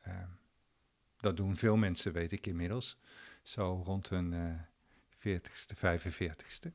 Eh, 0.00 0.28
dat 1.16 1.36
doen 1.36 1.56
veel 1.56 1.76
mensen, 1.76 2.12
weet 2.12 2.32
ik 2.32 2.46
inmiddels 2.46 2.98
zo 3.42 3.82
rond 3.84 4.08
hun 4.08 4.32
eh 4.32 4.70
40ste, 5.22 5.76
45ste. 5.76 6.72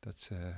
Dat 0.00 0.20
ze 0.20 0.54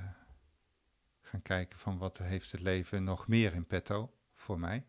gaan 1.20 1.42
kijken 1.42 1.78
van 1.78 1.98
wat 1.98 2.18
heeft 2.18 2.52
het 2.52 2.60
leven 2.60 3.04
nog 3.04 3.28
meer 3.28 3.54
in 3.54 3.66
petto 3.66 4.14
voor 4.34 4.58
mij. 4.58 4.86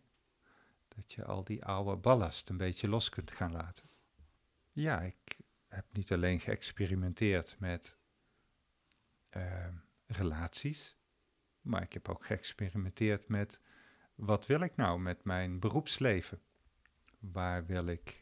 Dat 0.88 1.13
je 1.13 1.26
al 1.26 1.44
die 1.44 1.65
oude 1.65 1.96
ballast 1.96 2.50
een 2.50 2.58
beetje 2.58 2.88
los 2.88 3.10
kunt 3.10 3.32
gaan 3.32 3.52
laten. 3.52 3.89
Ja, 4.72 5.02
ik 5.02 5.38
heb 5.67 5.86
niet 5.91 6.12
alleen 6.12 6.39
geëxperimenteerd 6.39 7.56
met 7.60 7.98
eh, 9.30 9.67
relaties, 10.08 10.98
maar 11.62 11.82
ik 11.82 11.94
heb 11.94 12.10
ook 12.10 12.26
geëxperimenteerd 12.26 13.28
met 13.28 13.60
wat 14.15 14.46
wil 14.46 14.62
ik 14.62 14.76
nou 14.76 15.00
met 15.00 15.24
mijn 15.24 15.60
beroepsleven? 15.60 16.41
Waar 17.20 17.65
wil 17.65 17.86
ik 17.86 18.20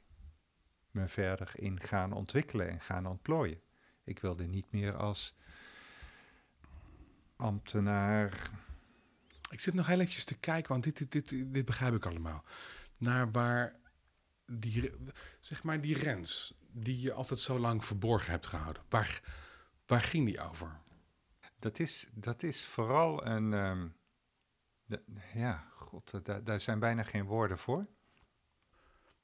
me 0.92 1.08
verder 1.08 1.52
in 1.54 1.80
gaan 1.82 2.12
ontwikkelen 2.14 2.70
en 2.70 2.82
gaan 2.82 3.06
ontplooien. 3.06 3.62
Ik 4.04 4.20
wilde 4.20 4.46
niet 4.48 4.72
meer 4.72 4.96
als 4.96 5.36
ambtenaar. 7.36 8.50
Ik 9.52 9.60
zit 9.60 9.74
nog 9.74 9.88
heel 9.88 10.00
eventjes 10.00 10.24
te 10.26 10.38
kijken, 10.38 10.72
want 10.72 10.84
dit, 10.84 10.98
dit, 10.98 11.12
dit, 11.12 11.54
dit 11.54 11.66
begrijp 11.66 11.94
ik 11.96 12.06
allemaal. 12.06 12.44
Naar 12.98 13.32
waar 13.32 13.76
die, 14.46 14.92
zeg 15.40 15.64
maar 15.64 15.82
die 15.82 15.96
grens 15.96 16.54
die 16.72 17.02
je 17.02 17.14
altijd 17.14 17.40
zo 17.40 17.60
lang 17.60 17.86
verborgen 17.86 18.32
hebt 18.32 18.46
gehouden. 18.48 18.84
Waar, 18.90 19.22
waar 19.86 20.02
ging 20.02 20.26
die 20.26 20.42
over? 20.42 20.80
Dat 21.60 21.80
is, 21.80 22.08
dat 22.14 22.44
is 22.44 22.66
vooral 22.66 23.26
een. 23.26 23.54
ehm, 23.54 23.88
de- 24.86 25.04
ja, 25.34 25.68
god, 25.76 26.26
daar, 26.26 26.44
daar 26.44 26.62
zijn 26.62 26.80
bijna 26.80 27.04
geen 27.04 27.26
woorden 27.26 27.58
voor. 27.58 27.88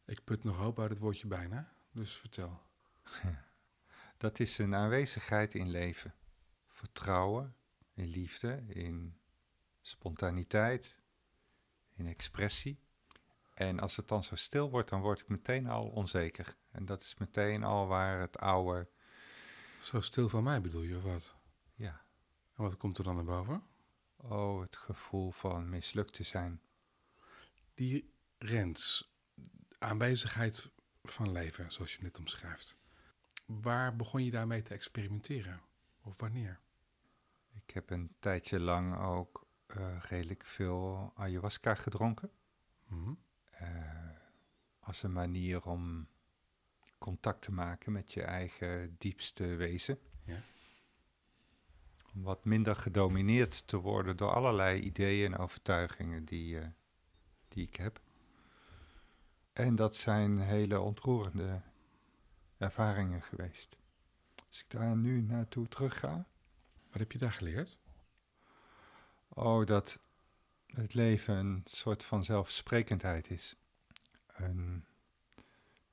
Ik 0.06 0.24
put 0.24 0.44
nog 0.44 0.58
hoop 0.58 0.80
uit 0.80 0.89
het 0.89 1.00
woordje 1.00 1.28
bijna, 1.28 1.74
dus 1.91 2.13
vertel. 2.18 2.62
Dat 4.18 4.39
is 4.39 4.58
een 4.58 4.76
aanwezigheid 4.76 5.54
in 5.54 5.70
leven. 5.70 6.13
Vertrouwen, 6.68 7.56
in 7.94 8.06
liefde, 8.08 8.63
in 8.68 9.18
spontaniteit, 9.82 11.00
in 11.96 12.08
expressie. 12.08 12.80
En 13.54 13.80
als 13.80 13.96
het 13.96 14.08
dan 14.08 14.24
zo 14.24 14.36
stil 14.36 14.70
wordt, 14.70 14.89
dan 14.89 15.02
word 15.02 15.20
ik 15.20 15.28
meteen 15.28 15.68
al 15.68 15.88
onzeker. 15.88 16.56
En 16.72 16.86
dat 16.86 17.02
is 17.02 17.15
meteen 17.18 17.63
al 17.63 17.88
waar 17.88 18.20
het 18.20 18.38
oude. 18.38 18.88
Zo 19.82 20.02
stil 20.02 20.30
van 20.30 20.44
mij 20.44 20.62
bedoel 20.62 20.82
je, 20.82 20.98
of 20.98 21.04
wat? 21.04 21.36
Ja, 21.76 22.06
En 22.56 22.63
wat 22.63 22.78
komt 22.78 22.98
er 22.98 23.04
dan 23.04 23.15
naar 23.15 23.24
boven? 23.24 23.63
oh, 24.15 24.62
het 24.62 24.76
gevoel 24.76 25.32
van 25.32 25.70
mislukt 25.70 26.13
te 26.13 26.24
zijn. 26.24 26.62
Die 27.74 28.13
Rens, 28.38 29.14
aanwezigheid 29.79 30.69
van 31.03 31.31
leven, 31.31 31.71
zoals 31.71 31.95
je 31.95 32.01
net 32.01 32.17
omschrijft. 32.17 32.77
Waar 33.45 33.95
begon 33.95 34.23
je 34.23 34.31
daarmee 34.31 34.61
te 34.61 34.73
experimenteren? 34.73 35.61
Of 36.01 36.13
wanneer? 36.17 36.59
Ik 37.53 37.73
heb 37.73 37.89
een 37.89 38.15
tijdje 38.19 38.59
lang 38.59 38.97
ook 38.97 39.47
eh, 39.65 39.99
redelijk 39.99 40.45
veel 40.45 41.11
ayahuasca 41.15 41.75
gedronken. 41.75 42.31
Mhm. 42.88 43.13
eh, 43.51 44.09
als 44.79 45.03
een 45.03 45.13
manier 45.13 45.63
om 45.63 46.07
contact 46.97 47.41
te 47.41 47.51
maken 47.51 47.91
met 47.91 48.13
je 48.13 48.21
eigen 48.21 48.95
diepste 48.97 49.45
wezen. 49.45 49.99
Ja. 50.23 50.41
Om 52.13 52.23
wat 52.23 52.45
minder 52.45 52.75
gedomineerd 52.75 53.67
te 53.67 53.77
worden 53.77 54.17
door 54.17 54.31
allerlei 54.33 54.81
ideeën 54.81 55.33
en 55.33 55.39
overtuigingen 55.39 56.25
die, 56.25 56.59
eh, 56.59 56.67
die 57.47 57.67
ik 57.67 57.75
heb. 57.75 58.01
En 59.56 59.76
dat 59.76 59.96
zijn 59.96 60.39
hele 60.39 60.80
ontroerende 60.80 61.62
ervaringen 62.58 63.22
geweest. 63.22 63.78
Als 64.48 64.60
ik 64.60 64.70
daar 64.70 64.96
nu 64.96 65.22
naartoe 65.22 65.68
terug 65.68 66.00
ga, 66.00 66.28
Wat 66.89 67.00
heb 67.00 67.12
je 67.12 67.18
daar 67.18 67.34
geleerd? 67.34 67.78
Oh, 69.28 69.65
dat 69.65 70.00
het 70.65 70.94
leven 70.94 71.36
een 71.36 71.62
soort 71.65 72.04
van 72.04 72.24
zelfsprekendheid 72.24 73.30
is. 73.30 73.56
Een, 74.28 74.86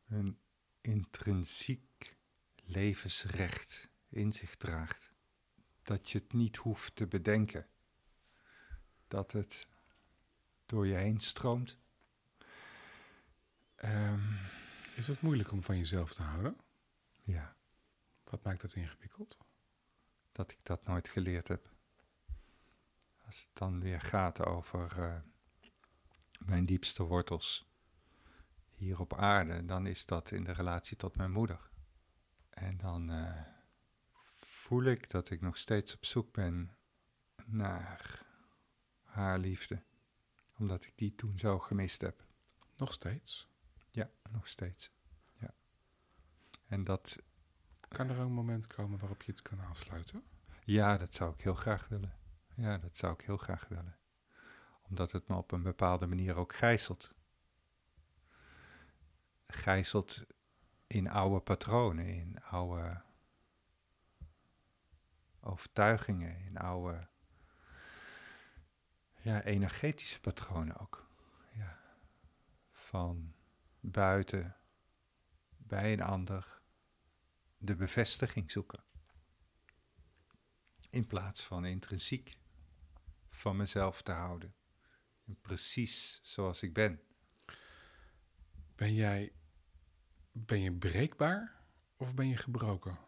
een 0.08 0.38
intrinsiek 0.80 2.16
levensrecht 2.64 3.90
in 4.08 4.32
zich 4.32 4.56
draagt. 4.56 5.12
Dat 5.82 6.10
je 6.10 6.18
het 6.18 6.32
niet 6.32 6.56
hoeft 6.56 6.96
te 6.96 7.06
bedenken. 7.06 7.66
Dat 9.08 9.32
het 9.32 9.66
door 10.66 10.86
je 10.86 10.94
heen 10.94 11.20
stroomt. 11.20 11.80
Ehm, 13.82 14.20
Is 14.96 15.06
het 15.06 15.20
moeilijk 15.20 15.52
om 15.52 15.62
van 15.62 15.76
jezelf 15.76 16.14
te 16.14 16.22
houden? 16.22 16.56
ja, 17.24 17.56
Wat 18.24 18.42
maakt 18.44 18.60
dat 18.60 18.74
ingewikkeld? 18.74 19.38
dat 20.32 20.50
ik 20.52 20.64
dat 20.64 20.84
nooit 20.84 21.08
geleerd 21.08 21.48
heb. 21.48 21.70
Als 23.24 23.40
het 23.40 23.48
dan 23.52 23.80
weer 23.80 24.00
gaat 24.00 24.44
over 24.44 25.02
eh, 25.02 25.20
mijn 26.38 26.64
diepste 26.64 27.02
wortels 27.02 27.70
hier 28.74 29.00
op 29.00 29.14
aarde, 29.14 29.64
dan 29.64 29.86
is 29.86 30.06
dat 30.06 30.30
in 30.30 30.44
de 30.44 30.52
relatie 30.52 30.96
tot 30.96 31.16
mijn 31.16 31.30
moeder. 31.32 31.70
En 32.50 32.76
dan 32.76 33.10
eh, 33.10 33.42
voel 34.40 34.82
ik 34.82 35.10
dat 35.10 35.30
ik 35.30 35.40
nog 35.40 35.56
steeds 35.56 35.94
op 35.94 36.04
zoek 36.04 36.32
ben 36.32 36.76
naar 37.44 38.22
haar 39.02 39.38
liefde, 39.38 39.82
omdat 40.58 40.84
ik 40.84 40.92
die 40.96 41.14
toen 41.14 41.38
zo 41.38 41.58
gemist 41.58 42.00
heb. 42.00 42.24
Nog 42.76 42.92
steeds? 42.92 43.50
Ja, 43.92 44.10
nog 44.30 44.48
steeds. 44.48 44.90
Ja. 45.38 45.54
En 46.66 46.84
dat, 46.84 47.22
Kan 47.88 48.08
er 48.08 48.18
een 48.18 48.32
moment 48.32 48.66
komen 48.66 48.98
waarop 48.98 49.22
je 49.22 49.30
het 49.30 49.42
kan 49.42 49.60
afsluiten? 49.60 50.24
Ja, 50.64 50.98
dat 50.98 51.14
zou 51.14 51.32
ik 51.32 51.40
heel 51.40 51.54
graag 51.54 51.88
willen. 51.88 52.16
Ja, 52.54 52.78
dat 52.78 52.96
zou 52.96 53.12
ik 53.12 53.20
heel 53.20 53.36
graag 53.36 53.68
willen. 53.68 53.98
Omdat 54.82 55.12
het 55.12 55.28
me 55.28 55.36
op 55.36 55.52
een 55.52 55.62
bepaalde 55.62 56.06
manier 56.06 56.34
ook 56.34 56.54
gijzelt. 56.54 57.14
Gijzelt 59.46 60.22
in 60.86 61.10
oude 61.10 61.40
patronen, 61.40 62.06
in 62.06 62.42
oude 62.42 63.02
overtuigingen, 65.40 66.44
in 66.44 66.56
oude 66.56 67.08
ja, 69.20 69.42
energetische 69.42 70.20
patronen 70.20 70.78
ook. 70.78 71.06
Ja. 71.52 71.78
Van 72.70 73.34
buiten, 73.82 74.56
bij 75.56 75.92
een 75.92 76.02
ander, 76.02 76.60
de 77.58 77.74
bevestiging 77.74 78.50
zoeken. 78.50 78.84
In 80.90 81.06
plaats 81.06 81.42
van 81.42 81.64
intrinsiek 81.64 82.38
van 83.30 83.56
mezelf 83.56 84.02
te 84.02 84.12
houden. 84.12 84.54
En 85.24 85.40
precies 85.40 86.20
zoals 86.22 86.62
ik 86.62 86.72
ben. 86.72 87.00
Ben 88.74 88.94
jij, 88.94 89.32
ben 90.32 90.60
je 90.60 90.72
breekbaar 90.72 91.66
of 91.96 92.14
ben 92.14 92.28
je 92.28 92.36
gebroken? 92.36 92.98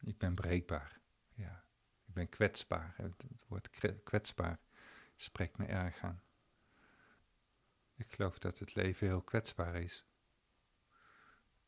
Ik 0.00 0.18
ben 0.18 0.34
breekbaar. 0.34 1.00
Ja. 1.34 1.64
Ik 2.06 2.14
ben 2.14 2.28
kwetsbaar. 2.28 2.94
Het, 2.96 3.24
woord 3.48 3.70
kwetsbaar 4.02 4.60
spreekt 5.16 5.58
me 5.58 5.66
erg 5.66 5.98
aan. 5.98 6.22
Ik 8.00 8.12
geloof 8.12 8.38
dat 8.38 8.58
het 8.58 8.74
leven 8.74 9.06
heel 9.06 9.22
kwetsbaar 9.22 9.74
is. 9.74 10.04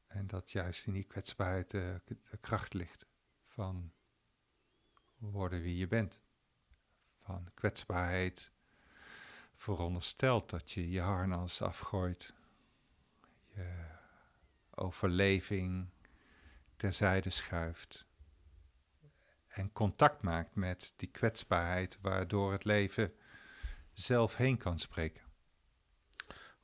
En 0.06 0.26
dat 0.26 0.50
juist 0.50 0.86
in 0.86 0.92
die 0.92 1.04
kwetsbaarheid 1.04 1.70
de, 1.70 2.00
kracht 2.40 2.74
ligt 2.74 3.06
van 3.46 3.92
worden 5.16 5.62
wie 5.62 5.76
je 5.76 5.86
bent. 5.86 6.22
Van 7.18 7.50
kwetsbaarheid 7.54 8.50
veronderstelt 9.54 10.50
dat 10.50 10.70
je 10.70 10.90
je 10.90 11.00
harnas 11.00 11.62
afgooit, 11.62 12.34
je 13.46 13.86
overleving 14.70 15.90
terzijde 16.76 17.30
schuift 17.30 18.06
en 19.48 19.72
contact 19.72 20.22
maakt 20.22 20.54
met 20.54 20.92
die 20.96 21.10
kwetsbaarheid 21.10 21.98
waardoor 22.00 22.52
het 22.52 22.64
leven 22.64 23.14
zelf 23.92 24.36
heen 24.36 24.56
kan 24.56 24.78
spreken. 24.78 25.21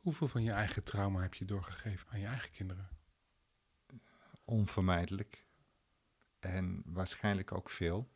Hoeveel 0.08 0.28
van 0.28 0.42
je 0.42 0.50
eigen 0.50 0.82
trauma 0.84 1.20
heb 1.20 1.34
je 1.34 1.44
doorgegeven 1.44 2.08
aan 2.10 2.20
je 2.20 2.26
eigen 2.26 2.50
kinderen? 2.50 2.88
Onvermijdelijk 4.44 5.44
en 6.38 6.82
waarschijnlijk 6.84 7.52
ook 7.52 7.70
veel. 7.70 8.10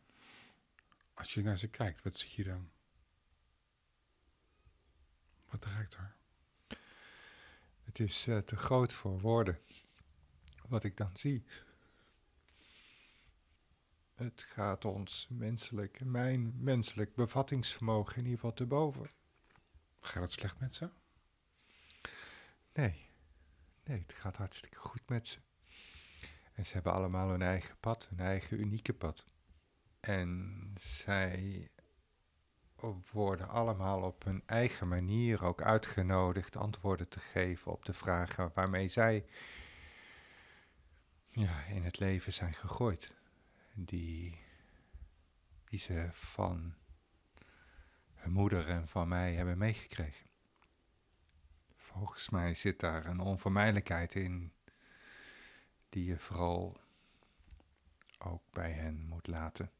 Als 1.14 1.34
je 1.34 1.42
naar 1.42 1.58
ze 1.58 1.68
kijkt, 1.68 2.02
wat 2.02 2.18
zie 2.18 2.32
je 2.36 2.44
dan? 2.44 2.70
Wat 5.48 5.64
raakt 5.64 5.94
er? 5.94 6.16
Het 7.82 7.98
is 7.98 8.26
eh, 8.26 8.38
te 8.38 8.56
groot 8.56 8.92
voor 8.92 9.20
woorden 9.20 9.58
wat 10.68 10.84
ik 10.84 10.96
dan 10.96 11.16
zie. 11.16 11.44
Het 14.14 14.42
gaat 14.42 14.84
ons 14.84 15.26
menselijk, 15.30 16.04
mijn 16.04 16.62
menselijk 16.62 17.14
bevattingsvermogen 17.14 18.16
in 18.16 18.24
ieder 18.24 18.38
geval 18.38 18.54
te 18.54 18.66
boven. 18.66 19.10
Gaat 20.00 20.22
het 20.22 20.32
slecht 20.32 20.60
met 20.60 20.74
ze? 20.74 20.90
Nee, 22.72 23.08
nee, 23.84 23.98
het 23.98 24.12
gaat 24.12 24.36
hartstikke 24.36 24.78
goed 24.78 25.08
met 25.08 25.28
ze. 25.28 25.38
En 26.52 26.66
ze 26.66 26.72
hebben 26.72 26.92
allemaal 26.92 27.28
hun 27.28 27.42
eigen 27.42 27.76
pad, 27.80 28.08
hun 28.08 28.20
eigen 28.20 28.60
unieke 28.60 28.92
pad. 28.92 29.24
En 30.00 30.72
zij 30.74 31.70
worden 33.12 33.48
allemaal 33.48 34.02
op 34.02 34.24
hun 34.24 34.42
eigen 34.46 34.88
manier 34.88 35.44
ook 35.44 35.62
uitgenodigd 35.62 36.56
antwoorden 36.56 37.08
te 37.08 37.20
geven 37.20 37.72
op 37.72 37.84
de 37.84 37.92
vragen 37.92 38.50
waarmee 38.54 38.88
zij 38.88 39.24
ja, 41.28 41.64
in 41.64 41.82
het 41.82 41.98
leven 41.98 42.32
zijn 42.32 42.54
gegooid. 42.54 43.12
Die, 43.74 44.38
die 45.64 45.78
ze 45.78 46.08
van 46.12 46.74
hun 48.14 48.32
moeder 48.32 48.68
en 48.68 48.88
van 48.88 49.08
mij 49.08 49.34
hebben 49.34 49.58
meegekregen. 49.58 50.31
Volgens 51.92 52.28
mij 52.28 52.54
zit 52.54 52.80
daar 52.80 53.06
een 53.06 53.20
onvermijdelijkheid 53.20 54.14
in 54.14 54.52
die 55.88 56.04
je 56.04 56.18
vooral 56.18 56.80
ook 58.18 58.42
bij 58.50 58.72
hen 58.72 59.06
moet 59.06 59.26
laten. 59.26 59.70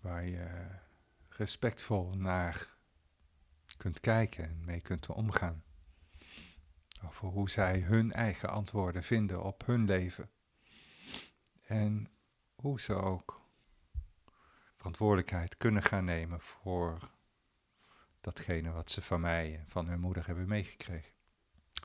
Waar 0.00 0.24
je 0.24 0.66
respectvol 1.28 2.14
naar 2.14 2.76
kunt 3.76 4.00
kijken 4.00 4.44
en 4.44 4.64
mee 4.64 4.80
kunt 4.80 5.06
omgaan. 5.06 5.62
Over 7.04 7.28
hoe 7.28 7.50
zij 7.50 7.80
hun 7.80 8.12
eigen 8.12 8.48
antwoorden 8.48 9.02
vinden 9.02 9.42
op 9.42 9.66
hun 9.66 9.84
leven. 9.84 10.30
En 11.62 12.08
hoe 12.54 12.80
ze 12.80 12.94
ook 12.94 13.42
verantwoordelijkheid 14.76 15.56
kunnen 15.56 15.82
gaan 15.82 16.04
nemen 16.04 16.40
voor 16.40 17.13
datgene 18.24 18.70
wat 18.70 18.90
ze 18.90 19.02
van 19.02 19.20
mij 19.20 19.58
en 19.58 19.68
van 19.68 19.88
hun 19.88 20.00
moeder 20.00 20.26
hebben 20.26 20.48
meegekregen. 20.48 21.12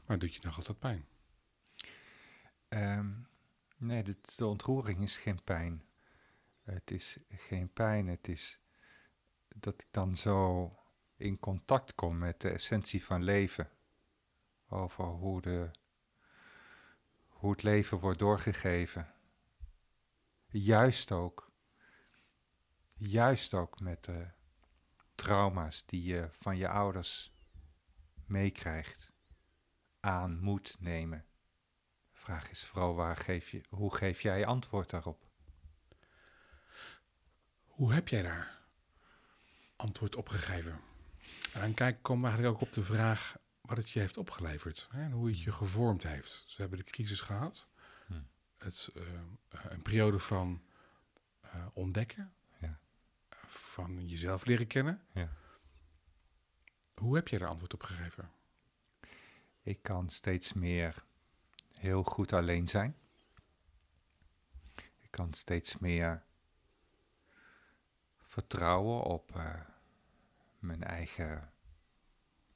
Maar 0.05 0.19
doet 0.19 0.35
je 0.35 0.39
nog 0.43 0.57
altijd 0.57 0.79
pijn? 0.79 1.07
Ehm, 2.67 3.11
nee, 3.77 4.03
de, 4.03 4.17
de 4.35 4.45
ontroering 4.45 5.01
is 5.01 5.17
geen 5.17 5.43
pijn. 5.43 5.83
Het 6.63 6.91
is 6.91 7.17
geen 7.29 7.73
pijn, 7.73 8.07
het 8.07 8.27
is 8.27 8.59
dat 9.55 9.81
ik 9.81 9.87
dan 9.91 10.15
zo 10.15 10.73
in 11.17 11.39
contact 11.39 11.95
kom 11.95 12.17
met 12.17 12.41
de 12.41 12.49
essentie 12.49 13.03
van 13.05 13.23
leven. 13.23 13.69
Over 14.67 15.03
hoe, 15.03 15.41
de, 15.41 15.71
hoe 17.27 17.51
het 17.51 17.63
leven 17.63 17.99
wordt 17.99 18.19
doorgegeven. 18.19 19.13
Juist 20.47 21.11
ook. 21.11 21.51
Juist 22.93 23.53
ook 23.53 23.79
met 23.79 24.03
de 24.03 24.27
trauma's 25.19 25.85
die 25.85 26.03
je 26.03 26.27
van 26.31 26.57
je 26.57 26.67
ouders 26.67 27.33
meekrijgt, 28.25 29.11
aan 29.99 30.39
moet 30.39 30.75
nemen. 30.79 31.25
De 32.11 32.17
vraag 32.17 32.49
is 32.49 32.63
vooral 32.63 32.95
waar 32.95 33.17
geef 33.17 33.49
je, 33.49 33.61
hoe 33.69 33.95
geef 33.95 34.21
jij 34.21 34.45
antwoord 34.45 34.89
daarop? 34.89 35.27
Hoe 37.65 37.93
heb 37.93 38.07
jij 38.07 38.21
daar 38.21 38.59
antwoord 39.75 40.15
op 40.15 40.29
gegeven? 40.29 40.79
En 41.53 41.61
dan 41.61 41.73
kijk, 41.73 42.01
komen 42.01 42.23
we 42.23 42.27
eigenlijk 42.27 42.61
ook 42.61 42.67
op 42.67 42.73
de 42.73 42.83
vraag 42.83 43.37
wat 43.61 43.77
het 43.77 43.89
je 43.89 43.99
heeft 43.99 44.17
opgeleverd 44.17 44.87
hè, 44.91 45.03
en 45.03 45.11
hoe 45.11 45.27
het 45.27 45.41
je 45.41 45.51
gevormd 45.51 46.03
heeft. 46.03 46.43
Dus 46.45 46.55
we 46.55 46.61
hebben 46.61 46.79
de 46.79 46.91
crisis 46.91 47.21
gehad, 47.21 47.69
Hmm. 48.07 48.27
het, 48.57 48.89
eh, 48.95 49.03
een 49.69 49.81
periode 49.81 50.19
van 50.19 50.63
eh, 51.41 51.65
ontdekken. 51.73 52.33
Van 53.59 54.07
jezelf 54.07 54.45
leren 54.45 54.67
kennen. 54.67 55.01
Ja. 55.13 55.29
Hoe 56.93 57.15
heb 57.15 57.27
je 57.27 57.37
daar 57.37 57.47
antwoord 57.47 57.73
op 57.73 57.83
gegeven? 57.83 58.31
Ik 59.61 59.81
kan 59.81 60.09
steeds 60.09 60.53
meer 60.53 61.05
heel 61.79 62.03
goed 62.03 62.33
alleen 62.33 62.67
zijn. 62.67 62.95
Ik 64.75 65.11
kan 65.11 65.33
steeds 65.33 65.77
meer 65.77 66.23
vertrouwen 68.21 69.01
op 69.03 69.35
eh, 69.35 69.61
mijn 70.59 70.83
eigen 70.83 71.53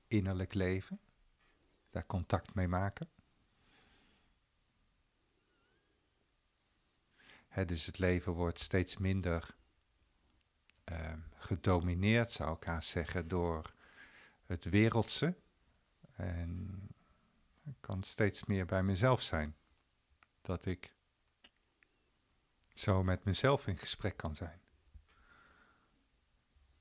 innerlijk 0.08 0.54
leven. 0.54 1.00
Daar 1.90 2.06
contact 2.06 2.54
mee 2.54 2.68
maken. 2.68 3.10
Hè, 7.48 7.66
dus 7.66 7.86
het 7.86 8.00
leven 8.00 8.34
wordt 8.34 8.60
steeds 8.60 8.98
minder 8.98 9.56
eh, 10.84 11.14
gedomineerd, 11.36 12.32
zou 12.32 12.56
ik 12.56 12.64
haast 12.64 12.90
zeggen, 12.90 13.28
door 13.28 13.74
het 14.46 14.64
wereldse. 14.64 15.36
En 16.16 16.82
ik 17.64 17.76
kan 17.80 18.04
steeds 18.04 18.44
meer 18.46 18.66
bij 18.66 18.84
mezelf 18.84 19.22
zijn. 19.22 19.56
Dat 20.42 20.66
ik 20.66 20.94
zo 22.74 23.04
met 23.04 23.24
mezelf 23.24 23.68
in 23.68 23.78
gesprek 23.78 24.18
kan 24.18 24.36
zijn. 24.36 24.62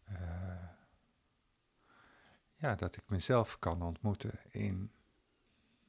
Eh, 0.05 0.69
ja, 2.57 2.75
dat 2.75 2.97
ik 2.97 3.03
mezelf 3.07 3.59
kan 3.59 3.83
ontmoeten 3.83 4.41
in 4.51 4.93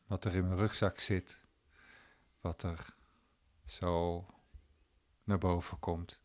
wat 0.05 0.25
er 0.25 0.35
in 0.35 0.47
mijn 0.47 0.59
rugzak 0.59 0.99
zit, 0.99 1.41
wat 2.41 2.63
er 2.63 2.95
zo 3.65 4.25
naar 5.23 5.37
boven 5.37 5.79
komt. 5.79 6.22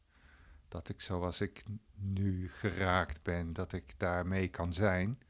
Dat 0.68 0.88
ik 0.88 1.00
zoals 1.00 1.40
ik 1.40 1.64
nu 1.94 2.50
geraakt 2.50 3.22
ben, 3.22 3.52
dat 3.52 3.72
ik 3.72 3.94
daarmee 3.96 4.48
kan 4.48 4.72
zijn. 4.72 5.22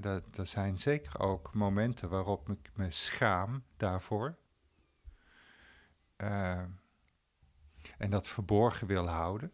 Dat, 0.00 0.36
er 0.36 0.46
zijn 0.46 0.78
zeker 0.78 1.20
ook 1.20 1.54
momenten 1.54 2.08
waarop 2.08 2.50
ik 2.50 2.70
me 2.74 2.90
schaam 2.90 3.64
daarvoor. 3.76 4.38
Eh, 6.16 6.64
en 7.98 8.10
dat 8.10 8.28
verborgen 8.28 8.86
wil 8.86 9.08
houden. 9.08 9.52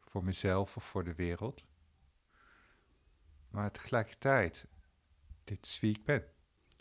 Voor 0.00 0.24
mezelf 0.24 0.76
of 0.76 0.84
voor 0.84 1.04
de 1.04 1.14
wereld. 1.14 1.64
Maar 3.48 3.70
tegelijkertijd, 3.70 4.66
dit 5.44 5.66
is 5.66 5.80
wie 5.80 5.96
ik 5.96 6.04
ben. 6.04 6.24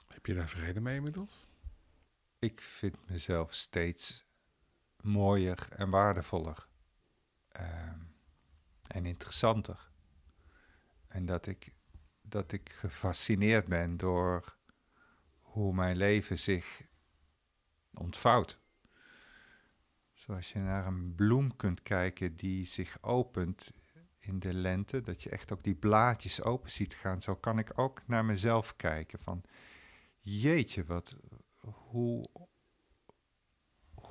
Heb 0.08 0.26
je 0.26 0.34
daar 0.34 0.50
vrede 0.50 0.80
mee 0.82 0.96
inmiddels? 0.96 1.48
Ik 2.40 2.62
vind 2.62 3.10
mezelf 3.10 3.54
steeds 3.54 4.26
mooier 5.04 5.68
en 5.70 5.90
waardevoller. 5.90 6.70
ehm, 7.52 8.00
en 8.88 9.06
interessanter. 9.06 9.92
En 11.08 11.26
dat 11.26 11.48
ik, 11.48 11.74
dat 12.22 12.52
ik 12.52 12.70
gefascineerd 12.70 13.68
ben 13.68 13.98
door 13.98 14.58
hoe 15.40 15.74
mijn 15.74 15.98
leven 15.98 16.40
zich 16.40 16.82
ontvouwt. 17.94 18.60
Zoals 20.14 20.52
je 20.52 20.60
naar 20.60 20.86
een 20.86 21.16
bloem 21.16 21.56
kunt 21.56 21.82
kijken 21.82 22.36
die 22.36 22.66
zich 22.66 22.98
opent 23.02 23.72
in 24.20 24.40
de 24.40 24.54
lente, 24.54 25.02
dat 25.02 25.24
je 25.24 25.30
echt 25.30 25.52
ook 25.52 25.64
die 25.64 25.76
blaadjes 25.76 26.42
open 26.42 26.72
ziet 26.72 26.94
gaan, 26.94 27.22
zo 27.22 27.36
kan 27.36 27.60
ik 27.60 27.80
ook 27.80 28.08
naar 28.08 28.26
mezelf 28.26 28.76
kijken 28.76 29.20
van 29.20 29.44
jeetje, 30.20 30.86
wat, 30.86 31.16
hoe, 31.60 32.30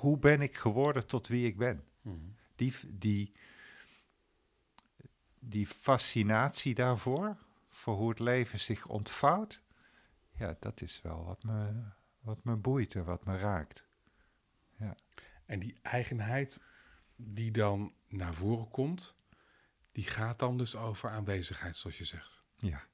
hoe 0.00 0.18
ben 0.18 0.40
ik 0.40 0.56
geworden 0.56 1.06
tot 1.06 1.26
wie 1.26 1.46
ik 1.46 1.56
ben? 1.56 1.84
Die, 2.56 2.74
die, 2.88 3.32
die 5.38 5.66
fascinatie 5.66 6.74
daarvoor, 6.74 7.36
voor 7.68 7.94
hoe 7.94 8.08
het 8.08 8.18
leven 8.18 8.60
zich 8.60 8.86
ontvouwt, 8.86 9.62
ja, 10.36 10.56
dat 10.60 10.80
is 10.80 11.02
wel 11.02 11.24
wat 11.24 11.42
me, 11.42 11.82
wat 12.20 12.44
me 12.44 12.56
boeit 12.56 12.94
en 12.94 13.04
wat 13.04 13.24
me 13.24 13.38
raakt. 13.38 13.88
En 15.46 15.58
die 15.58 15.78
eigenheid 15.82 16.60
die 17.16 17.50
dan 17.50 17.94
naar 18.08 18.34
voren 18.34 18.68
komt, 18.68 19.16
die 19.92 20.04
gaat 20.04 20.38
dan 20.38 20.58
dus 20.58 20.76
over 20.76 21.10
aanwezigheid, 21.10 21.76
zoals 21.76 21.98
je 21.98 22.04
zegt. 22.04 22.42
Ja, 22.56 22.86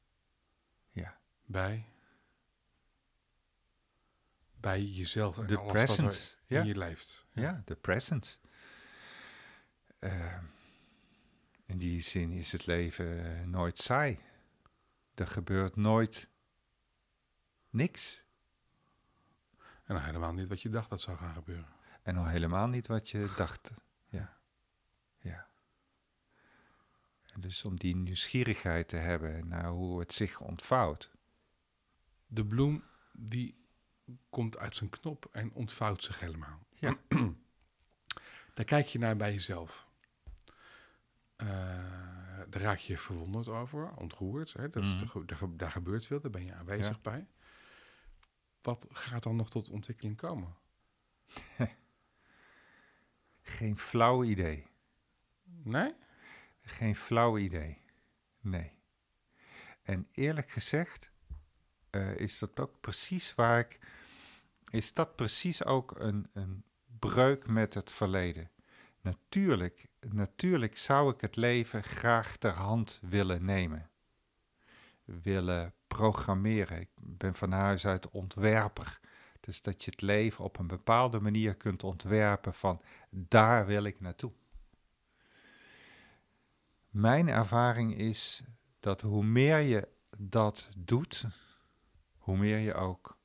ja. 0.90 1.18
Bij, 1.44 1.86
bij 4.60 4.82
jezelf 4.82 5.38
en 5.38 5.46
De 5.46 5.58
alles 5.58 5.96
wat 5.96 6.14
er 6.14 6.36
ja. 6.46 6.60
in 6.60 6.66
je 6.66 6.78
leeft. 6.78 7.26
Ja, 7.32 7.62
de 7.64 7.74
presence. 7.74 8.36
Eh, 9.98 10.38
in 11.66 11.78
die 11.78 12.02
zin 12.02 12.32
is 12.32 12.52
het 12.52 12.66
leven 12.66 13.50
nooit 13.50 13.78
saai. 13.78 14.18
Er 15.14 15.26
gebeurt 15.26 15.76
nooit 15.76 16.30
niks. 17.70 18.24
En 19.84 20.04
helemaal 20.04 20.32
niet 20.32 20.48
wat 20.48 20.62
je 20.62 20.68
dacht 20.68 20.90
dat 20.90 21.00
zou 21.00 21.16
gaan 21.16 21.34
gebeuren. 21.34 21.74
En 22.02 22.16
al 22.16 22.26
helemaal 22.26 22.68
niet 22.68 22.86
wat 22.86 23.10
je 23.10 23.34
dacht. 23.36 23.72
Ja. 24.08 24.38
Ja. 25.18 25.48
En 27.26 27.40
dus 27.40 27.64
om 27.64 27.78
die 27.78 27.96
nieuwsgierigheid 27.96 28.88
te 28.88 28.96
hebben 28.96 29.48
naar 29.48 29.68
hoe 29.68 30.00
het 30.00 30.12
zich 30.12 30.40
ontvouwt. 30.40 31.10
De 32.26 32.44
bloem 32.44 32.84
die 33.12 33.65
komt 34.30 34.58
uit 34.58 34.76
zijn 34.76 34.90
knop 34.90 35.28
en 35.32 35.52
ontvouwt 35.52 36.02
zich 36.02 36.20
helemaal. 36.20 36.66
Ja. 36.74 36.96
Daar 38.54 38.64
kijk 38.64 38.86
je 38.86 38.98
naar 38.98 39.16
bij 39.16 39.32
jezelf. 39.32 39.86
Eh, 41.36 41.46
daar 42.48 42.62
raak 42.62 42.78
je 42.78 42.98
verwonderd 42.98 43.48
over, 43.48 43.90
ontroerd. 43.96 44.52
Hè? 44.52 44.70
Dat 44.70 44.82
is 44.82 44.88
Mhm. 44.94 44.98
de 44.98 45.24
daar 45.24 45.36
ge- 45.38 45.56
daar 45.56 45.70
gebeurt 45.70 46.06
veel, 46.06 46.20
daar 46.20 46.30
ben 46.30 46.44
je 46.44 46.54
aanwezig 46.54 46.94
Ja. 46.94 47.00
bij. 47.02 47.26
Wat 48.62 48.86
gaat 48.90 49.22
dan 49.22 49.36
nog 49.36 49.50
tot 49.50 49.68
ontwikkeling 49.70 50.16
komen? 50.16 50.54
Geen 53.42 53.78
flauw 53.78 54.24
idee. 54.24 54.66
Nee? 55.44 55.94
Geen 56.62 56.96
flauw 56.96 57.38
idee. 57.38 57.82
Nee. 58.40 58.72
En 59.82 60.08
eerlijk 60.12 60.50
gezegd 60.50 61.10
eh, 61.90 62.16
is 62.16 62.38
dat 62.38 62.60
ook 62.60 62.80
precies 62.80 63.34
waar 63.34 63.58
ik. 63.58 63.78
Is 64.70 64.94
dat 64.94 65.16
precies 65.16 65.64
ook 65.64 65.98
een, 65.98 66.30
een 66.32 66.64
breuk 66.98 67.46
met 67.46 67.74
het 67.74 67.90
verleden? 67.90 68.50
Natuurlijk, 69.00 69.88
natuurlijk 70.00 70.76
zou 70.76 71.12
ik 71.14 71.20
het 71.20 71.36
leven 71.36 71.82
graag 71.82 72.36
ter 72.36 72.52
hand 72.52 73.00
willen 73.02 73.44
nemen. 73.44 73.90
Willen 75.04 75.74
programmeren. 75.86 76.80
Ik 76.80 76.88
ben 76.94 77.34
van 77.34 77.52
huis 77.52 77.86
uit 77.86 78.10
ontwerper. 78.10 79.00
Dus 79.40 79.62
dat 79.62 79.84
je 79.84 79.90
het 79.90 80.00
leven 80.00 80.44
op 80.44 80.58
een 80.58 80.66
bepaalde 80.66 81.20
manier 81.20 81.54
kunt 81.54 81.84
ontwerpen 81.84 82.54
van 82.54 82.82
daar 83.10 83.66
wil 83.66 83.84
ik 83.84 84.00
naartoe. 84.00 84.32
Mijn 86.90 87.28
ervaring 87.28 87.98
is 87.98 88.42
dat 88.80 89.00
hoe 89.00 89.24
meer 89.24 89.58
je 89.58 89.88
dat 90.16 90.68
doet, 90.76 91.24
hoe 92.16 92.36
meer 92.36 92.58
je 92.58 92.74
ook 92.74 93.18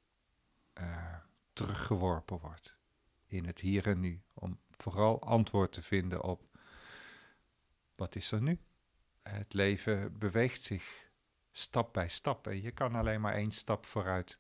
eh, 0.74 1.16
teruggeworpen 1.62 2.40
wordt 2.40 2.76
in 3.28 3.46
het 3.46 3.60
hier 3.60 3.88
en 3.88 4.00
nu. 4.00 4.22
Om 4.34 4.60
vooral 4.78 5.22
antwoord 5.22 5.72
te 5.72 5.82
vinden 5.82 6.24
op 6.24 6.52
wat 7.96 8.16
is 8.16 8.32
er 8.32 8.42
nu? 8.42 8.60
Het 9.22 9.54
leven 9.54 10.18
beweegt 10.18 10.62
zich 10.62 11.10
stap 11.52 11.94
bij 11.94 12.10
stap 12.10 12.48
en 12.48 12.62
je 12.62 12.72
kan 12.72 12.96
alleen 12.96 13.22
maar 13.22 13.34
één 13.34 13.52
stap 13.52 13.86
vooruit 13.86 14.40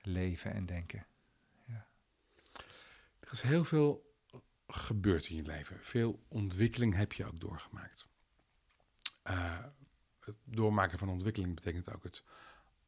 leven 0.00 0.52
en 0.52 0.66
denken. 0.66 1.06
Ja. 1.66 1.86
Er 3.20 3.32
is 3.32 3.42
heel 3.42 3.64
veel 3.64 4.14
gebeurd 4.66 5.28
in 5.28 5.36
je 5.36 5.42
leven. 5.42 5.78
Veel 5.80 6.24
ontwikkeling 6.28 6.94
heb 6.94 7.12
je 7.12 7.26
ook 7.26 7.40
doorgemaakt. 7.40 8.06
Uh, 9.24 9.64
het 10.20 10.36
doormaken 10.44 10.98
van 10.98 11.08
ontwikkeling 11.08 11.54
betekent 11.54 11.92
ook 11.92 12.02
het 12.02 12.24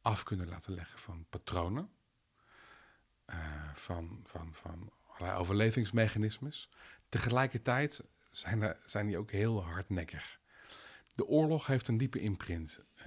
af 0.01 0.23
kunnen 0.23 0.47
laten 0.47 0.73
leggen 0.73 0.99
van 0.99 1.25
patronen. 1.29 1.89
Uh, 3.29 3.35
van, 3.73 4.19
van, 4.23 4.53
van 4.53 4.91
allerlei 5.07 5.39
overlevingsmechanismes. 5.39 6.69
Tegelijkertijd 7.09 8.03
zijn, 8.31 8.61
er, 8.61 8.77
zijn 8.85 9.07
die 9.07 9.17
ook 9.17 9.31
heel 9.31 9.63
hardnekkig. 9.63 10.39
De 11.15 11.25
oorlog 11.25 11.67
heeft 11.67 11.87
een 11.87 11.97
diepe 11.97 12.19
imprint 12.19 12.81
uh, 12.97 13.05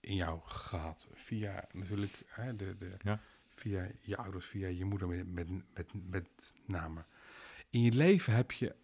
in 0.00 0.14
jou 0.14 0.40
gehad. 0.44 1.08
Via 1.12 1.64
natuurlijk 1.72 2.24
de, 2.56 2.76
de, 2.76 2.92
ja. 3.02 3.20
via 3.54 3.90
je 4.00 4.16
ouders, 4.16 4.46
via 4.46 4.68
je 4.68 4.84
moeder 4.84 5.08
met, 5.08 5.32
met, 5.32 5.48
met, 5.74 5.90
met 6.10 6.54
name. 6.66 7.04
In 7.70 7.82
je 7.82 7.92
leven 7.92 8.32
heb 8.34 8.52
je, 8.52 8.74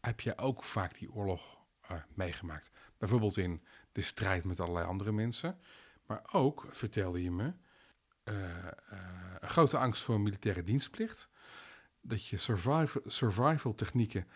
heb 0.00 0.20
je 0.20 0.38
ook 0.38 0.64
vaak 0.64 0.98
die 0.98 1.12
oorlog 1.12 1.58
uh, 1.90 1.96
meegemaakt. 2.14 2.70
Bijvoorbeeld 2.98 3.36
in 3.36 3.62
de 3.92 4.02
strijd 4.02 4.44
met 4.44 4.60
allerlei 4.60 4.86
andere 4.86 5.12
mensen. 5.12 5.58
Maar 6.06 6.22
ook, 6.32 6.66
vertelde 6.70 7.22
je 7.22 7.30
me, 7.30 7.52
een 8.24 9.48
grote 9.48 9.78
angst 9.78 10.02
voor 10.02 10.20
militaire 10.20 10.62
dienstplicht. 10.62 11.28
Dat 12.00 12.26
je 12.26 12.36
survival, 12.36 13.02
survival 13.06 13.74
technieken 13.74 14.26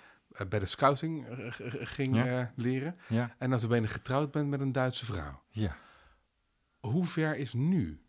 bij 0.49 0.59
de 0.59 0.66
scouting 0.66 1.26
ging 1.89 2.16
Ja. 2.16 2.53
leren. 2.57 2.99
Ja. 3.09 3.34
En 3.39 3.51
dat 3.51 3.61
je 3.61 3.66
bijna 3.66 3.86
getrouwd 3.86 4.30
bent 4.30 4.49
met 4.49 4.61
een 4.61 4.72
Duitse 4.72 5.05
vrouw. 5.05 5.43
Ja. 5.49 5.76
Hoe 6.80 7.07
ver 7.07 7.36
is 7.36 7.53
nu, 7.53 8.03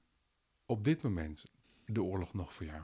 op 0.65 0.83
dit 0.83 1.01
moment, 1.01 1.45
de 1.85 2.03
oorlog 2.03 2.33
nog 2.33 2.53
voor 2.53 2.65
jou? 2.65 2.81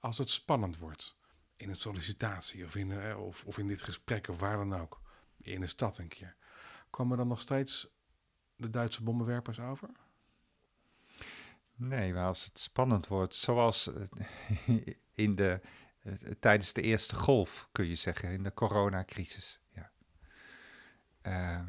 Als 0.00 0.18
het 0.18 0.30
spannend 0.30 0.78
wordt, 0.78 1.16
in 1.56 1.68
een 1.68 1.76
sollicitatie 1.76 2.64
of 2.64 2.76
in, 2.76 2.92
eh, 2.92 3.24
of, 3.24 3.44
of 3.44 3.58
in 3.58 3.66
dit 3.66 3.82
gesprek 3.82 4.28
of 4.28 4.40
waar 4.40 4.56
dan 4.56 4.74
ook, 4.76 5.00
in 5.38 5.60
de 5.60 5.66
stad 5.66 5.98
een 5.98 6.08
keer, 6.08 6.36
komen 6.90 7.16
dan 7.16 7.28
nog 7.28 7.40
steeds 7.40 7.88
de 8.56 8.70
Duitse 8.70 9.02
bommenwerpers 9.02 9.60
over? 9.60 9.88
Nee, 11.88 12.12
maar 12.12 12.26
als 12.26 12.44
het 12.44 12.58
spannend 12.58 13.06
wordt, 13.06 13.34
zoals 13.34 13.92
eh, 13.92 14.76
in 15.24 15.34
de, 15.34 15.60
eh, 16.02 16.12
tijdens 16.40 16.72
de 16.72 16.82
eerste 16.82 17.16
golf, 17.16 17.68
kun 17.72 17.86
je 17.86 17.94
zeggen, 17.94 18.30
in 18.30 18.42
de 18.42 18.54
coronacrisis. 18.54 19.60
Ja. 19.70 19.90
Ehm, 21.22 21.68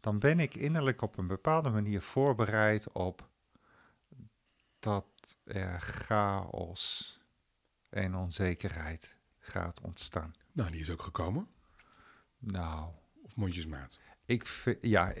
dan 0.00 0.18
ben 0.18 0.40
ik 0.40 0.54
innerlijk 0.54 1.02
op 1.02 1.18
een 1.18 1.26
bepaalde 1.26 1.70
manier 1.70 2.02
voorbereid 2.02 2.92
op 2.92 3.28
dat 4.78 5.36
er 5.44 5.80
chaos 5.80 7.20
en 7.88 8.14
onzekerheid 8.14 9.16
gaat 9.38 9.80
ontstaan. 9.80 10.34
Nou, 10.52 10.70
die 10.70 10.80
is 10.80 10.90
ook 10.90 11.02
gekomen. 11.02 11.48
Nou, 12.38 12.90
Of 13.22 13.36
mondjesmaat. 13.36 13.98
Ik, 14.32 14.76
ja, 14.80 15.12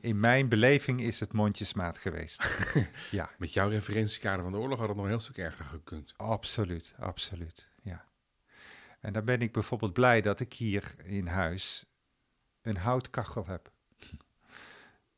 in 0.00 0.20
mijn 0.20 0.48
beleving 0.48 1.00
is 1.00 1.20
het 1.20 1.32
mondjesmaat 1.32 1.98
geweest. 1.98 2.44
ja. 3.10 3.30
Met 3.38 3.52
jouw 3.52 3.68
referentiekader 3.68 4.42
van 4.42 4.52
de 4.52 4.58
oorlog 4.58 4.78
had 4.78 4.88
het 4.88 4.96
nog 4.96 5.04
een 5.04 5.10
heel 5.10 5.20
stuk 5.20 5.38
erger 5.38 5.64
gekund. 5.64 6.14
Absoluut, 6.16 6.94
absoluut, 6.98 7.68
ja. 7.82 8.04
En 9.00 9.12
dan 9.12 9.24
ben 9.24 9.40
ik 9.40 9.52
bijvoorbeeld 9.52 9.92
blij 9.92 10.20
dat 10.20 10.40
ik 10.40 10.52
hier 10.52 10.94
in 11.04 11.26
huis 11.26 11.86
een 12.62 12.76
houtkachel 12.76 13.46
heb. 13.46 13.72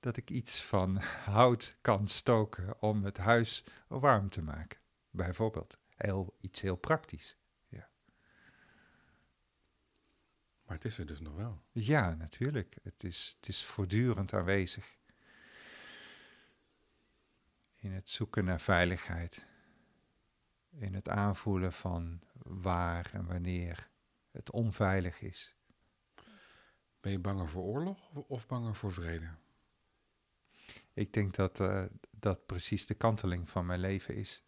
Dat 0.00 0.16
ik 0.16 0.30
iets 0.30 0.62
van 0.62 0.96
hout 1.24 1.76
kan 1.80 2.08
stoken 2.08 2.80
om 2.80 3.04
het 3.04 3.16
huis 3.16 3.64
warm 3.88 4.28
te 4.28 4.42
maken, 4.42 4.78
bijvoorbeeld. 5.10 5.78
Heel, 5.96 6.36
iets 6.40 6.60
heel 6.60 6.76
praktisch. 6.76 7.36
Maar 10.72 10.80
het 10.80 10.90
is 10.90 10.98
er 10.98 11.06
dus 11.06 11.20
nog 11.20 11.34
wel. 11.34 11.62
Ja, 11.72 12.14
natuurlijk. 12.14 12.76
Het 12.82 13.04
is, 13.04 13.36
het 13.36 13.48
is 13.48 13.64
voortdurend 13.64 14.32
aanwezig. 14.32 14.96
In 17.74 17.92
het 17.92 18.10
zoeken 18.10 18.44
naar 18.44 18.60
veiligheid. 18.60 19.46
In 20.70 20.94
het 20.94 21.08
aanvoelen 21.08 21.72
van 21.72 22.20
waar 22.42 23.10
en 23.12 23.26
wanneer 23.26 23.88
het 24.30 24.50
onveilig 24.50 25.20
is. 25.20 25.56
Ben 27.00 27.12
je 27.12 27.18
banger 27.18 27.48
voor 27.48 27.62
oorlog 27.62 28.10
of- 28.10 28.46
banger 28.46 28.74
voor 28.74 28.92
vrede? 28.92 29.30
Ik 30.92 31.12
denk 31.12 31.34
dat 31.34 31.60
eh, 31.60 31.84
dat 32.10 32.46
precies 32.46 32.86
de 32.86 32.94
kanteling 32.94 33.48
van 33.48 33.66
mijn 33.66 33.80
leven 33.80 34.14
is. 34.14 34.42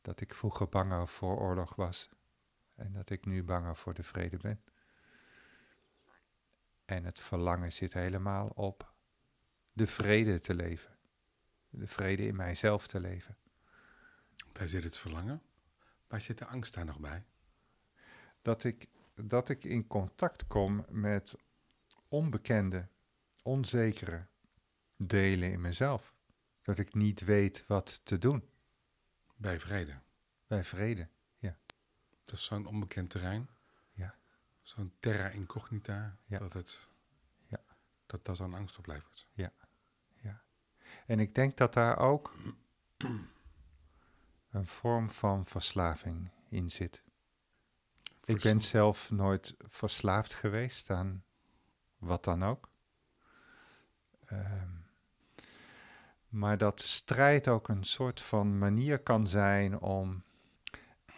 Dat 0.00 0.20
ik 0.20 0.34
vroeger 0.34 0.68
banger 0.68 1.08
voor 1.08 1.38
oorlog 1.38 1.74
was 1.74 2.08
en 2.74 2.92
dat 2.92 3.10
ik 3.10 3.26
nu 3.26 3.44
banger 3.44 3.76
voor 3.76 3.94
de 3.94 4.02
vrede 4.02 4.36
ben. 4.36 4.62
En 6.92 7.04
het 7.04 7.20
verlangen 7.20 7.72
zit 7.72 7.92
helemaal 7.92 8.48
op 8.48 8.92
de 9.72 9.86
vrede 9.86 10.40
te 10.40 10.54
leven. 10.54 10.96
De 11.70 11.86
vrede 11.86 12.26
in 12.26 12.36
mijzelf 12.36 12.86
te 12.86 13.00
leven. 13.00 13.36
Daar 14.52 14.68
zit 14.68 14.84
het 14.84 14.98
verlangen. 14.98 15.42
Waar 16.06 16.20
zit 16.20 16.38
de 16.38 16.46
angst 16.46 16.74
daar 16.74 16.84
nog 16.84 17.00
bij? 17.00 17.24
Dat 18.42 18.64
ik, 18.64 18.88
dat 19.14 19.48
ik 19.48 19.64
in 19.64 19.86
contact 19.86 20.46
kom 20.46 20.84
met 20.88 21.36
onbekende, 22.08 22.88
onzekere 23.42 24.26
delen 24.96 25.52
in 25.52 25.60
mezelf. 25.60 26.14
Dat 26.62 26.78
ik 26.78 26.94
niet 26.94 27.20
weet 27.20 27.64
wat 27.66 28.00
te 28.04 28.18
doen 28.18 28.48
Bij 29.36 29.60
vrede. 29.60 30.00
bij 30.46 30.64
vrede. 30.64 31.08
Dat 32.24 32.34
is 32.34 32.44
zo'n 32.44 32.66
onbekend 32.66 33.10
terrein. 33.10 33.48
Ja. 34.62 34.68
Zo'n 34.70 34.92
terra 35.00 35.28
incognita. 35.28 36.16
Ja. 36.26 36.38
Dat 36.38 36.52
het... 36.52 36.88
Ja. 37.46 37.60
Dat 38.06 38.24
dat 38.24 38.40
aan 38.40 38.54
angst 38.54 38.78
oplevert. 38.78 39.28
En 41.06 41.20
ik 41.20 41.34
denk 41.34 41.56
dat 41.56 41.74
daar 41.74 41.98
ook 41.98 42.36
een 44.50 44.66
vorm 44.66 45.10
van 45.10 45.46
verslaving 45.46 46.30
in 46.48 46.70
zit. 46.70 47.02
Ik 48.24 48.40
ben 48.40 48.60
zelf 48.60 49.10
nooit 49.10 49.54
verslaafd 49.58 50.34
geweest 50.34 50.90
aan 50.90 51.24
wat 51.98 52.24
dan 52.24 52.44
ook. 52.44 52.70
Ehm, 54.26 54.70
maar 56.28 56.58
dat 56.58 56.80
strijd 56.80 57.48
ook 57.48 57.68
een 57.68 57.84
soort 57.84 58.20
van 58.20 58.58
manier 58.58 58.98
kan 58.98 59.26
zijn 59.26 59.80
om 59.80 60.22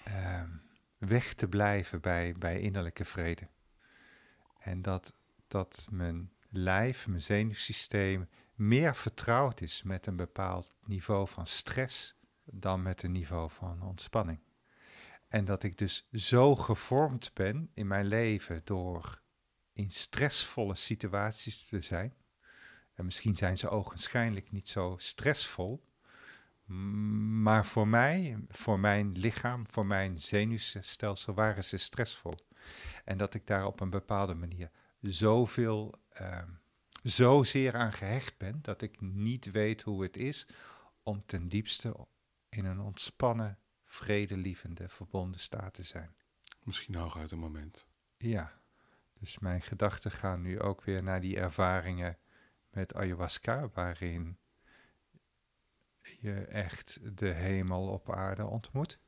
ehm, 0.04 0.50
weg 1.06 1.34
te 1.34 1.48
blijven 1.48 2.00
bij, 2.00 2.34
bij 2.38 2.60
innerlijke 2.60 3.04
vrede. 3.04 3.48
En 4.58 4.82
dat, 4.82 5.12
dat 5.48 5.86
mijn 5.90 6.32
lijf, 6.48 7.06
mijn 7.06 7.22
zenuwsysteem 7.22 8.28
meer 8.54 8.94
vertrouwd 8.94 9.60
is 9.60 9.82
met 9.82 10.06
een 10.06 10.16
bepaald 10.16 10.74
niveau 10.84 11.28
van 11.28 11.46
stress 11.46 12.16
dan 12.44 12.82
met 12.82 13.02
een 13.02 13.12
niveau 13.12 13.50
van 13.50 13.82
ontspanning. 13.82 14.38
En 15.28 15.44
dat 15.44 15.62
ik 15.62 15.78
dus 15.78 16.08
zo 16.12 16.56
gevormd 16.56 17.30
ben 17.34 17.70
in 17.74 17.86
mijn 17.86 18.06
leven 18.06 18.60
door 18.64 19.22
in 19.72 19.90
stressvolle 19.90 20.74
situaties 20.74 21.66
te 21.66 21.80
zijn. 21.80 22.14
En 22.94 23.04
misschien 23.04 23.36
zijn 23.36 23.58
ze 23.58 23.68
ogenschijnlijk 23.68 24.50
niet 24.50 24.68
zo 24.68 24.94
stressvol. 24.98 25.84
Maar 27.42 27.66
voor 27.66 27.88
mij, 27.88 28.38
voor 28.48 28.80
mijn 28.80 29.12
lichaam, 29.12 29.66
voor 29.68 29.86
mijn 29.86 30.18
zenuwstelsel 30.18 31.34
waren 31.34 31.64
ze 31.64 31.76
stressvol. 31.76 32.34
En 33.04 33.18
dat 33.18 33.34
ik 33.34 33.46
daar 33.46 33.66
op 33.66 33.80
een 33.80 33.90
bepaalde 33.90 34.34
manier 34.34 34.70
zoveel, 35.00 35.94
ehm 36.08 36.48
zozeer 37.02 37.76
aan 37.76 37.92
gehecht 37.92 38.38
ben 38.38 38.58
dat 38.62 38.82
ik 38.82 39.00
niet 39.00 39.50
weet 39.50 39.82
hoe 39.82 40.02
het 40.02 40.16
is 40.16 40.46
om 41.02 41.22
ten 41.26 41.48
diepste 41.48 42.06
in 42.48 42.64
een 42.64 42.80
ontspannen, 42.80 43.58
vredelievende, 43.84 44.88
verbonden 44.88 45.40
staat 45.40 45.74
te 45.74 45.82
zijn. 45.82 46.14
Misschien 46.62 46.94
hooguit 46.94 47.30
een 47.30 47.38
moment. 47.38 47.86
Ja, 48.16 48.60
dus 49.18 49.38
mijn 49.38 49.62
gedachten 49.62 50.10
gaan 50.10 50.42
nu 50.42 50.60
ook 50.60 50.82
weer 50.82 51.02
naar 51.02 51.20
die 51.20 51.36
ervaringen 51.36 52.18
met 52.70 52.94
ayahuasca, 52.94 53.68
waarin 53.68 54.38
je 56.24 56.44
echt 56.44 57.18
de 57.18 57.28
hemel 57.28 57.88
op 57.88 58.12
aarde 58.12 58.46
ontmoet. 58.46 58.98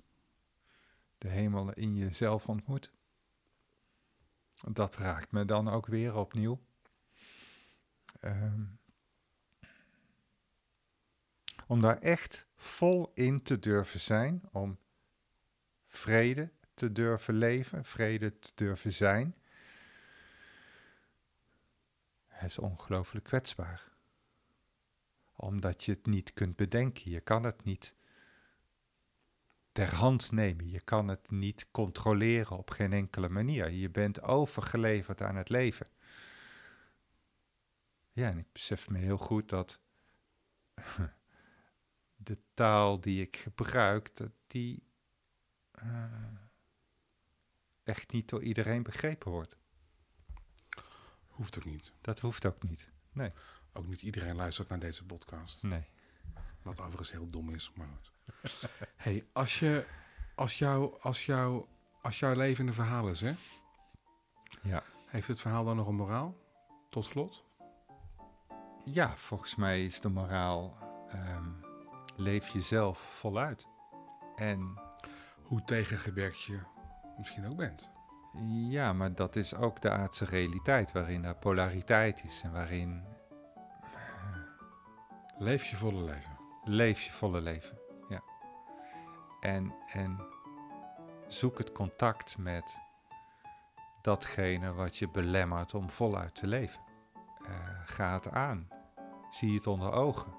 De 1.19 1.29
hemel 1.29 1.73
in 1.73 1.97
jezelf 1.97 2.49
ontmoet. 2.49 2.93
Dat 4.69 4.97
raakt 4.97 5.33
me 5.33 5.45
dan 5.45 5.69
ook 5.69 5.87
weer 5.87 6.14
opnieuw. 6.14 6.61
Ehm, 8.21 8.64
om 11.67 11.81
daar 11.81 11.99
echt 11.99 12.47
vol 12.57 13.11
in 13.14 13.43
te 13.43 13.59
durven 13.59 14.01
zijn, 14.01 14.43
om 14.53 14.79
vrede 15.87 16.53
te 16.75 16.93
durven 16.93 17.35
leven, 17.35 17.85
vrede 17.85 18.39
te 18.39 18.53
durven 18.55 18.93
zijn. 18.93 19.35
Het 22.27 22.51
is 22.51 22.59
ongelooflijk 22.59 23.25
kwetsbaar. 23.25 23.96
Omdat 25.37 25.84
je 25.84 25.93
het 25.93 26.07
niet 26.07 26.34
kunt 26.34 26.57
bedenken, 26.57 27.11
je 27.11 27.20
kan 27.20 27.45
het 27.45 27.64
niet 27.64 27.95
ter 29.72 29.95
hand 29.95 30.32
nemen, 30.32 30.70
je 30.70 30.80
kan 30.80 31.09
het 31.09 31.30
niet 31.30 31.66
controleren 31.70 32.57
op 32.57 32.70
geen 32.70 32.93
enkele 32.93 33.28
manier. 33.28 33.70
Je 33.70 33.91
bent 33.91 34.22
overgeleverd 34.22 35.22
aan 35.22 35.37
het 35.37 35.49
leven. 35.49 35.89
Ja, 38.12 38.28
en 38.28 38.39
ik 38.39 38.53
besef 38.53 38.89
me 38.89 38.99
heel 38.99 39.18
goed 39.18 39.49
dat 39.49 39.80
de 42.16 42.39
taal 42.55 43.01
die 43.01 43.22
ik 43.22 43.37
gebruik, 43.37 44.16
dat 44.16 44.32
die 44.47 44.82
uh, 45.82 46.05
echt 47.84 48.12
niet 48.12 48.28
door 48.28 48.43
iedereen 48.43 48.82
begrepen 48.82 49.30
wordt. 49.30 49.57
Hoeft 51.26 51.57
ook 51.59 51.64
niet. 51.64 51.93
Dat 52.01 52.20
hoeft 52.20 52.47
ook 52.47 52.62
niet. 52.62 52.91
Nee. 53.12 53.32
Ook 53.77 53.87
niet 53.87 54.03
iedereen 54.03 54.37
luistert 54.37 54.68
naar 54.68 54.79
deze 54.79 55.05
podcast. 55.05 55.62
Nee. 55.62 55.85
Wat 56.62 56.81
overigens 56.81 57.11
heel 57.11 57.31
dom 57.31 57.51
is, 57.51 57.72
maar 57.74 57.87
goed. 57.87 58.11
hey, 58.97 59.27
als 59.33 59.59
je, 59.59 59.87
als 60.35 60.59
jou, 60.59 61.01
als 61.01 61.27
jou, 61.27 61.64
als 62.03 62.18
jouw 62.18 62.35
leven 62.35 62.66
een 62.66 62.74
verhaal 62.74 63.09
is, 63.09 63.20
hè? 63.20 63.35
Ja. 64.62 64.83
Heeft 65.07 65.29
het 65.29 65.41
verhaal 65.41 65.64
dan 65.64 65.77
nog 65.77 65.89
een 65.89 65.95
moraal? 65.95 66.37
Tot 66.91 67.05
slot? 67.05 67.45
Ja, 68.85 69.16
volgens 69.16 69.55
mij 69.55 69.85
is 69.85 70.01
de 70.01 70.09
moraal: 70.09 70.77
um, 71.14 71.57
leef 72.16 72.49
jezelf 72.49 72.99
voluit. 72.99 73.66
En 74.37 74.81
hoe 75.43 75.64
tegengewerkt 75.64 76.43
je 76.43 76.61
misschien 77.16 77.47
ook 77.47 77.57
bent. 77.57 77.91
Ja, 78.68 78.93
maar 78.93 79.14
dat 79.14 79.37
is 79.37 79.55
ook 79.55 79.81
de 79.81 79.91
aardse 79.91 80.24
realiteit, 80.24 80.93
waarin 80.93 81.24
er 81.24 81.37
polariteit 81.37 82.24
is 82.24 82.41
en 82.45 82.53
waarin. 82.53 83.16
Leef 85.39 85.64
je 85.64 85.76
volle 85.76 86.03
leven. 86.03 86.39
Leef 86.64 87.03
je 87.03 87.12
volle 87.12 87.41
leven, 87.41 87.78
ja. 88.09 88.20
En, 89.41 89.74
en 89.93 90.20
zoek 91.26 91.59
het 91.59 91.72
contact 91.72 92.39
met 92.39 92.78
datgene 94.03 94.72
wat 94.72 94.97
je 94.97 95.09
belemmert 95.09 95.74
om 95.74 95.91
voluit 95.91 96.34
te 96.34 96.47
leven. 96.47 96.80
Uh, 97.43 97.49
ga 97.84 98.12
het 98.12 98.30
aan. 98.30 98.68
Zie 99.30 99.55
het 99.55 99.66
onder 99.66 99.93
ogen. 99.93 100.34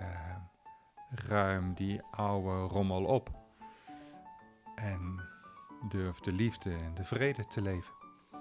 Uh, 0.00 0.36
ruim 1.10 1.74
die 1.74 2.02
oude 2.10 2.74
rommel 2.74 3.04
op. 3.04 3.30
En 4.74 5.20
durf 5.88 6.20
de 6.20 6.32
liefde 6.32 6.70
en 6.70 6.94
de 6.94 7.04
vrede 7.04 7.46
te 7.46 7.62
leven. 7.62 7.94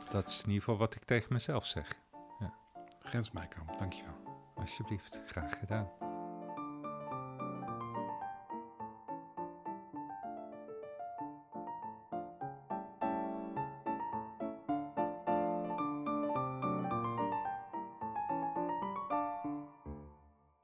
Dat 0.10 0.28
is 0.28 0.42
in 0.42 0.48
ieder 0.48 0.64
geval 0.64 0.78
wat 0.78 0.96
ik 0.96 1.04
tegen 1.04 1.34
mezelf 1.34 1.66
zeg. 1.66 1.94
Ja. 2.40 2.54
Grens 3.00 3.32
Meijkamp, 3.32 3.78
dankjewel. 3.78 4.27
Alsjeblieft, 4.68 5.22
graag 5.26 5.60
gedaan. 5.60 5.90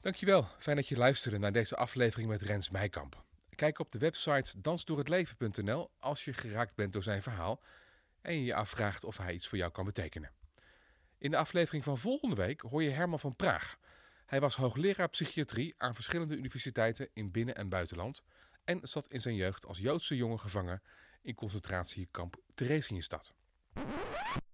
Dankjewel, 0.01 0.47
fijn 0.59 0.75
dat 0.75 0.87
je 0.87 0.97
luisterde 0.97 1.37
naar 1.37 1.51
deze 1.51 1.75
aflevering 1.75 2.29
met 2.29 2.41
Rens 2.41 2.69
Meijkamp. 2.69 3.23
Kijk 3.55 3.79
op 3.79 3.91
de 3.91 3.97
website 3.97 4.61
dansdoorhetleven.nl 4.61 5.91
als 5.99 6.25
je 6.25 6.33
geraakt 6.33 6.75
bent 6.75 6.93
door 6.93 7.03
zijn 7.03 7.21
verhaal 7.21 7.61
en 8.21 8.33
je 8.33 8.43
je 8.43 8.55
afvraagt 8.55 9.03
of 9.03 9.17
hij 9.17 9.33
iets 9.33 9.47
voor 9.47 9.57
jou 9.57 9.71
kan 9.71 9.85
betekenen. 9.85 10.42
In 11.23 11.31
de 11.31 11.37
aflevering 11.37 11.83
van 11.83 11.97
volgende 11.97 12.35
week 12.35 12.61
hoor 12.61 12.83
je 12.83 12.89
Herman 12.89 13.19
van 13.19 13.35
Praag. 13.35 13.77
Hij 14.25 14.39
was 14.39 14.55
hoogleraar 14.55 15.09
psychiatrie 15.09 15.73
aan 15.77 15.95
verschillende 15.95 16.35
universiteiten 16.35 17.09
in 17.13 17.31
binnen- 17.31 17.55
en 17.55 17.69
buitenland 17.69 18.23
en 18.63 18.79
zat 18.81 19.07
in 19.07 19.21
zijn 19.21 19.35
jeugd 19.35 19.65
als 19.65 19.77
Joodse 19.77 20.15
jongen 20.15 20.39
gevangen 20.39 20.81
in 21.21 21.35
concentratiekamp 21.35 22.41
Theresienstadt. 22.53 23.33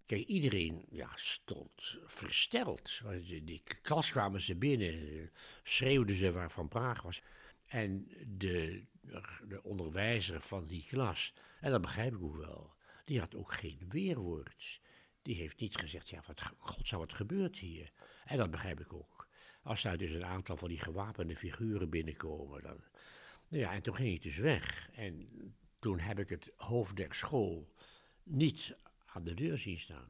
Kijk, 0.06 0.28
iedereen 0.28 0.86
ja, 0.90 1.12
stond 1.16 1.98
versteld. 2.06 3.02
Die 3.44 3.64
klas 3.82 4.12
kwamen 4.12 4.42
ze 4.42 4.56
binnen, 4.56 5.32
schreeuwden 5.64 6.16
ze 6.16 6.32
waar 6.32 6.52
Van 6.52 6.68
Praag 6.68 7.02
was. 7.02 7.22
En 7.66 8.08
de, 8.38 8.86
de 9.48 9.64
onderwijzer 9.64 10.42
van 10.42 10.66
die 10.66 10.86
klas, 10.88 11.34
en 11.60 11.72
dat 11.72 11.82
begrijp 11.82 12.14
ik 12.14 12.24
ook 12.24 12.38
wel, 12.38 12.74
die 13.06 13.20
had 13.20 13.36
ook 13.36 13.54
geen 13.54 13.86
weerwoord. 13.90 14.80
Die 15.22 15.36
heeft 15.36 15.60
niet 15.60 15.76
gezegd, 15.76 16.10
ja, 16.10 16.24
wat 16.28 16.42
god 16.58 16.88
zou 16.88 17.02
wat 17.02 17.14
gebeurt 17.14 17.58
hier? 17.58 17.92
En 18.26 18.38
dat 18.38 18.52
begrijp 18.52 18.80
ik 18.80 18.94
ook. 18.94 19.28
Als 19.64 19.82
daar 19.82 19.98
dus 19.98 20.12
een 20.12 20.26
aantal 20.26 20.58
van 20.58 20.70
die 20.70 20.80
gewapende 20.80 21.36
figuren 21.36 21.90
binnenkomen, 21.90 22.62
dan... 22.62 22.84
Nou 23.48 23.64
ja, 23.64 23.74
en 23.74 23.82
toen 23.82 23.96
ging 23.96 24.16
ik 24.16 24.22
dus 24.22 24.38
weg. 24.38 24.90
En 24.92 25.30
toen 25.80 26.00
heb 26.00 26.20
ik 26.20 26.30
het 26.30 26.52
hoofd 26.56 26.96
der 26.96 27.14
school 27.14 27.74
niet 28.24 28.76
aan 29.06 29.24
de 29.24 29.34
deur 29.34 29.58
zien 29.58 29.80
staan. 29.80 30.10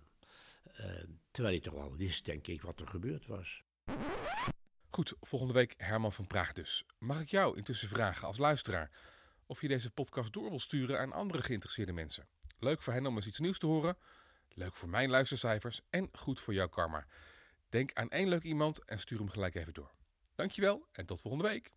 Uh, 0.79 1.03
terwijl 1.31 1.55
hij 1.55 1.63
toch 1.63 1.73
wel 1.73 1.95
wist, 1.95 2.25
denk 2.25 2.47
ik, 2.47 2.61
wat 2.61 2.79
er 2.79 2.87
gebeurd 2.87 3.27
was. 3.27 3.63
Goed, 4.89 5.13
volgende 5.21 5.53
week 5.53 5.73
Herman 5.77 6.13
van 6.13 6.27
Praag 6.27 6.53
dus. 6.53 6.85
Mag 6.97 7.21
ik 7.21 7.29
jou 7.29 7.57
intussen 7.57 7.87
vragen 7.87 8.27
als 8.27 8.37
luisteraar 8.37 8.91
of 9.45 9.61
je 9.61 9.67
deze 9.67 9.91
podcast 9.91 10.33
door 10.33 10.49
wil 10.49 10.59
sturen 10.59 10.99
aan 10.99 11.13
andere 11.13 11.43
geïnteresseerde 11.43 11.93
mensen? 11.93 12.27
Leuk 12.59 12.81
voor 12.81 12.93
hen 12.93 13.05
om 13.05 13.15
eens 13.15 13.27
iets 13.27 13.39
nieuws 13.39 13.59
te 13.59 13.65
horen, 13.65 13.97
leuk 14.59 14.75
voor 14.75 14.89
mijn 14.89 15.09
luistercijfers 15.09 15.81
en 15.89 16.09
goed 16.11 16.39
voor 16.39 16.53
jouw 16.53 16.67
karma. 16.67 17.05
Denk 17.69 17.93
aan 17.93 18.09
één 18.09 18.27
leuk 18.27 18.43
iemand 18.43 18.85
en 18.85 18.99
stuur 18.99 19.17
hem 19.17 19.29
gelijk 19.29 19.55
even 19.55 19.73
door. 19.73 19.91
Dankjewel 20.35 20.87
en 20.91 21.05
tot 21.05 21.21
volgende 21.21 21.47
week. 21.47 21.73